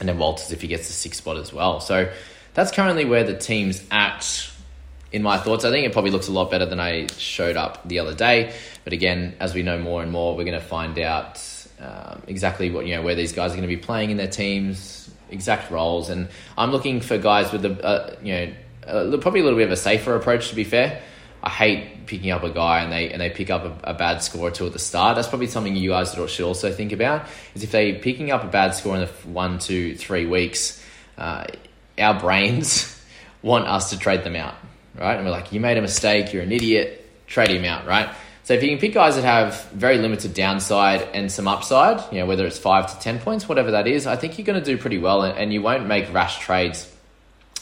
And 0.00 0.08
then 0.08 0.18
Walters 0.18 0.50
if 0.50 0.60
he 0.60 0.66
gets 0.66 0.88
the 0.88 0.92
six 0.92 1.18
spot 1.18 1.36
as 1.36 1.52
well. 1.52 1.78
So 1.78 2.10
that's 2.52 2.72
currently 2.72 3.04
where 3.04 3.22
the 3.22 3.36
team's 3.36 3.84
at 3.92 4.50
in 5.12 5.22
my 5.22 5.38
thoughts. 5.38 5.64
I 5.64 5.70
think 5.70 5.86
it 5.86 5.92
probably 5.92 6.10
looks 6.10 6.26
a 6.26 6.32
lot 6.32 6.50
better 6.50 6.66
than 6.66 6.80
I 6.80 7.06
showed 7.16 7.56
up 7.56 7.86
the 7.86 8.00
other 8.00 8.14
day. 8.14 8.52
But 8.82 8.92
again, 8.92 9.36
as 9.38 9.54
we 9.54 9.62
know 9.62 9.78
more 9.78 10.02
and 10.02 10.10
more, 10.10 10.36
we're 10.36 10.44
going 10.44 10.58
to 10.60 10.66
find 10.66 10.98
out 10.98 11.40
um, 11.80 12.22
exactly 12.26 12.72
what 12.72 12.86
you 12.86 12.96
know 12.96 13.02
where 13.02 13.14
these 13.14 13.32
guys 13.32 13.52
are 13.52 13.54
going 13.54 13.68
to 13.68 13.68
be 13.68 13.76
playing 13.76 14.10
in 14.10 14.16
their 14.16 14.26
teams, 14.26 15.08
exact 15.30 15.70
roles, 15.70 16.10
and 16.10 16.28
I'm 16.58 16.72
looking 16.72 17.00
for 17.00 17.18
guys 17.18 17.52
with 17.52 17.62
the 17.62 17.84
uh, 17.84 18.16
you 18.20 18.32
know 18.32 18.52
uh, 18.86 19.16
probably 19.18 19.40
a 19.40 19.44
little 19.44 19.58
bit 19.58 19.66
of 19.66 19.72
a 19.72 19.76
safer 19.76 20.16
approach. 20.16 20.50
To 20.50 20.54
be 20.54 20.64
fair, 20.64 21.02
I 21.42 21.50
hate 21.50 22.06
picking 22.06 22.30
up 22.30 22.42
a 22.42 22.50
guy 22.50 22.82
and 22.82 22.92
they 22.92 23.10
and 23.10 23.20
they 23.20 23.30
pick 23.30 23.50
up 23.50 23.64
a, 23.64 23.90
a, 23.90 23.94
bad 23.94 24.22
score 24.22 24.48
or 24.48 24.50
two 24.50 24.66
at 24.66 24.72
the 24.72 24.78
start. 24.78 25.16
That's 25.16 25.28
probably 25.28 25.46
something 25.46 25.76
you 25.76 25.90
guys 25.90 26.14
should 26.14 26.42
also 26.42 26.72
think 26.72 26.92
about. 26.92 27.26
Is 27.54 27.62
if 27.62 27.70
they 27.70 27.94
picking 27.94 28.30
up 28.30 28.44
a 28.44 28.48
bad 28.48 28.74
score 28.74 28.94
in 28.94 29.00
the 29.00 29.06
one, 29.28 29.58
two, 29.58 29.96
three 29.96 30.26
weeks, 30.26 30.84
uh, 31.18 31.46
our 31.98 32.18
brains 32.18 33.02
want 33.42 33.66
us 33.66 33.90
to 33.90 33.98
trade 33.98 34.24
them 34.24 34.36
out 34.36 34.54
right? 35.00 35.16
And 35.16 35.24
we're 35.24 35.32
like, 35.32 35.52
you 35.52 35.60
made 35.60 35.78
a 35.78 35.82
mistake, 35.82 36.32
you're 36.32 36.42
an 36.42 36.52
idiot, 36.52 37.08
trade 37.26 37.50
him 37.50 37.64
out, 37.64 37.86
right? 37.86 38.08
So 38.44 38.54
if 38.54 38.62
you 38.62 38.70
can 38.70 38.78
pick 38.78 38.94
guys 38.94 39.16
that 39.16 39.24
have 39.24 39.64
very 39.70 39.98
limited 39.98 40.34
downside 40.34 41.02
and 41.14 41.30
some 41.30 41.46
upside, 41.46 42.12
you 42.12 42.18
know, 42.20 42.26
whether 42.26 42.46
it's 42.46 42.58
five 42.58 42.92
to 42.92 43.00
10 43.00 43.20
points, 43.20 43.48
whatever 43.48 43.72
that 43.72 43.86
is, 43.86 44.06
I 44.06 44.16
think 44.16 44.38
you're 44.38 44.46
going 44.46 44.58
to 44.58 44.64
do 44.64 44.76
pretty 44.76 44.98
well 44.98 45.22
and, 45.22 45.38
and 45.38 45.52
you 45.52 45.62
won't 45.62 45.86
make 45.86 46.12
rash 46.12 46.38
trades. 46.40 46.92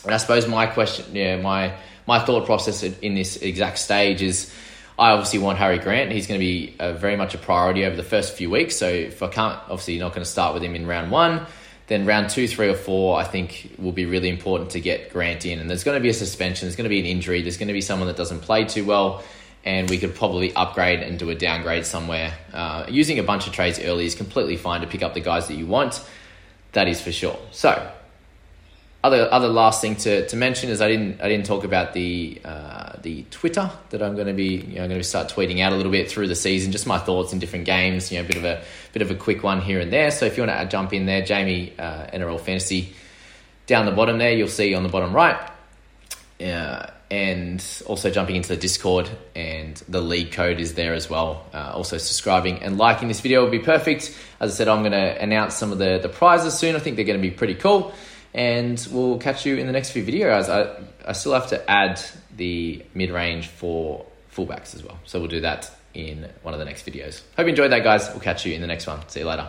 And 0.04 0.14
I 0.14 0.16
suppose 0.16 0.46
my 0.46 0.66
question, 0.66 1.14
yeah, 1.14 1.36
my, 1.40 1.74
my 2.06 2.18
thought 2.20 2.46
process 2.46 2.82
in 2.82 3.14
this 3.14 3.36
exact 3.36 3.78
stage 3.78 4.22
is 4.22 4.52
I 4.98 5.10
obviously 5.10 5.38
want 5.38 5.58
Harry 5.58 5.78
Grant. 5.78 6.12
He's 6.12 6.26
going 6.26 6.40
to 6.40 6.44
be 6.44 6.74
uh, 6.78 6.92
very 6.92 7.16
much 7.16 7.34
a 7.34 7.38
priority 7.38 7.84
over 7.84 7.96
the 7.96 8.02
first 8.02 8.34
few 8.34 8.50
weeks. 8.50 8.76
So 8.76 8.88
if 8.88 9.22
I 9.22 9.28
can't, 9.28 9.58
obviously, 9.62 9.94
you're 9.94 10.04
not 10.04 10.12
going 10.12 10.24
to 10.24 10.30
start 10.30 10.54
with 10.54 10.62
him 10.62 10.74
in 10.74 10.86
round 10.86 11.10
one 11.10 11.46
then 11.88 12.04
round 12.04 12.30
two, 12.30 12.46
three, 12.46 12.68
or 12.68 12.74
four, 12.74 13.18
I 13.18 13.24
think 13.24 13.74
will 13.78 13.92
be 13.92 14.04
really 14.04 14.28
important 14.28 14.70
to 14.70 14.80
get 14.80 15.10
Grant 15.10 15.44
in. 15.44 15.58
And 15.58 15.68
there's 15.68 15.84
going 15.84 15.96
to 15.96 16.02
be 16.02 16.10
a 16.10 16.14
suspension, 16.14 16.66
there's 16.66 16.76
going 16.76 16.84
to 16.84 16.90
be 16.90 17.00
an 17.00 17.06
injury, 17.06 17.42
there's 17.42 17.56
going 17.56 17.68
to 17.68 17.74
be 17.74 17.80
someone 17.80 18.06
that 18.08 18.16
doesn't 18.16 18.40
play 18.40 18.64
too 18.64 18.84
well, 18.84 19.24
and 19.64 19.88
we 19.88 19.98
could 19.98 20.14
probably 20.14 20.54
upgrade 20.54 21.00
and 21.00 21.18
do 21.18 21.30
a 21.30 21.34
downgrade 21.34 21.86
somewhere. 21.86 22.34
Uh, 22.52 22.84
using 22.88 23.18
a 23.18 23.22
bunch 23.22 23.46
of 23.46 23.54
trades 23.54 23.80
early 23.80 24.04
is 24.04 24.14
completely 24.14 24.56
fine 24.56 24.82
to 24.82 24.86
pick 24.86 25.02
up 25.02 25.14
the 25.14 25.20
guys 25.20 25.48
that 25.48 25.54
you 25.54 25.66
want. 25.66 26.04
That 26.72 26.88
is 26.88 27.00
for 27.00 27.10
sure. 27.10 27.38
So 27.52 27.90
other 29.04 29.32
other 29.32 29.48
last 29.48 29.80
thing 29.80 29.94
to, 29.94 30.26
to 30.26 30.36
mention 30.36 30.70
is 30.70 30.80
I 30.80 30.88
didn't 30.88 31.20
I 31.20 31.28
didn't 31.28 31.46
talk 31.46 31.62
about 31.62 31.92
the 31.92 32.40
uh, 32.44 32.96
the 33.02 33.24
Twitter 33.30 33.70
that 33.90 34.02
I'm 34.02 34.16
going 34.16 34.26
to 34.26 34.32
be 34.32 34.56
you 34.56 34.76
know 34.76 34.82
I'm 34.82 34.88
going 34.88 35.00
to 35.00 35.04
start 35.04 35.28
tweeting 35.28 35.60
out 35.60 35.72
a 35.72 35.76
little 35.76 35.92
bit 35.92 36.10
through 36.10 36.26
the 36.26 36.34
season, 36.34 36.72
just 36.72 36.86
my 36.86 36.98
thoughts 36.98 37.32
in 37.32 37.38
different 37.38 37.64
games. 37.64 38.10
You 38.10 38.18
know, 38.18 38.24
a 38.24 38.26
bit 38.26 38.36
of 38.36 38.44
a 38.44 38.62
bit 38.92 39.02
of 39.02 39.10
a 39.10 39.14
quick 39.14 39.44
one 39.44 39.60
here 39.60 39.78
and 39.78 39.92
there. 39.92 40.10
So 40.10 40.26
if 40.26 40.36
you 40.36 40.44
want 40.44 40.58
to 40.58 40.66
jump 40.66 40.92
in 40.92 41.06
there, 41.06 41.22
Jamie 41.22 41.74
uh, 41.78 42.06
NRL 42.12 42.40
Fantasy 42.40 42.92
down 43.66 43.86
the 43.86 43.92
bottom 43.92 44.18
there, 44.18 44.32
you'll 44.32 44.48
see 44.48 44.74
on 44.74 44.82
the 44.82 44.88
bottom 44.88 45.14
right. 45.14 45.38
Uh, 46.40 46.86
and 47.10 47.64
also 47.86 48.10
jumping 48.10 48.36
into 48.36 48.50
the 48.50 48.56
Discord, 48.56 49.08
and 49.34 49.76
the 49.88 50.00
league 50.00 50.32
code 50.32 50.60
is 50.60 50.74
there 50.74 50.92
as 50.92 51.08
well. 51.08 51.46
Uh, 51.54 51.72
also, 51.74 51.96
subscribing 51.96 52.62
and 52.62 52.76
liking 52.76 53.08
this 53.08 53.20
video 53.20 53.42
would 53.42 53.50
be 53.50 53.60
perfect. 53.60 54.14
As 54.40 54.52
I 54.52 54.54
said, 54.54 54.68
I'm 54.68 54.80
going 54.80 54.92
to 54.92 55.22
announce 55.22 55.54
some 55.54 55.72
of 55.72 55.78
the, 55.78 56.00
the 56.02 56.10
prizes 56.10 56.52
soon. 56.54 56.76
I 56.76 56.80
think 56.80 56.96
they're 56.96 57.06
going 57.06 57.18
to 57.18 57.22
be 57.22 57.30
pretty 57.30 57.54
cool 57.54 57.94
and 58.34 58.86
we'll 58.90 59.18
catch 59.18 59.46
you 59.46 59.56
in 59.56 59.66
the 59.66 59.72
next 59.72 59.90
few 59.90 60.04
videos. 60.04 60.48
I, 60.48 60.82
I 61.06 61.12
still 61.12 61.34
have 61.34 61.48
to 61.48 61.70
add 61.70 62.00
the 62.36 62.84
mid 62.94 63.10
range 63.10 63.48
for 63.48 64.06
fullbacks 64.34 64.74
as 64.74 64.82
well. 64.82 64.98
So 65.04 65.18
we'll 65.18 65.28
do 65.28 65.40
that 65.40 65.70
in 65.94 66.28
one 66.42 66.54
of 66.54 66.60
the 66.60 66.66
next 66.66 66.86
videos. 66.86 67.22
Hope 67.36 67.46
you 67.46 67.50
enjoyed 67.50 67.72
that, 67.72 67.82
guys. 67.82 68.08
We'll 68.10 68.20
catch 68.20 68.46
you 68.46 68.54
in 68.54 68.60
the 68.60 68.66
next 68.66 68.86
one. 68.86 69.06
See 69.08 69.20
you 69.20 69.26
later. 69.26 69.48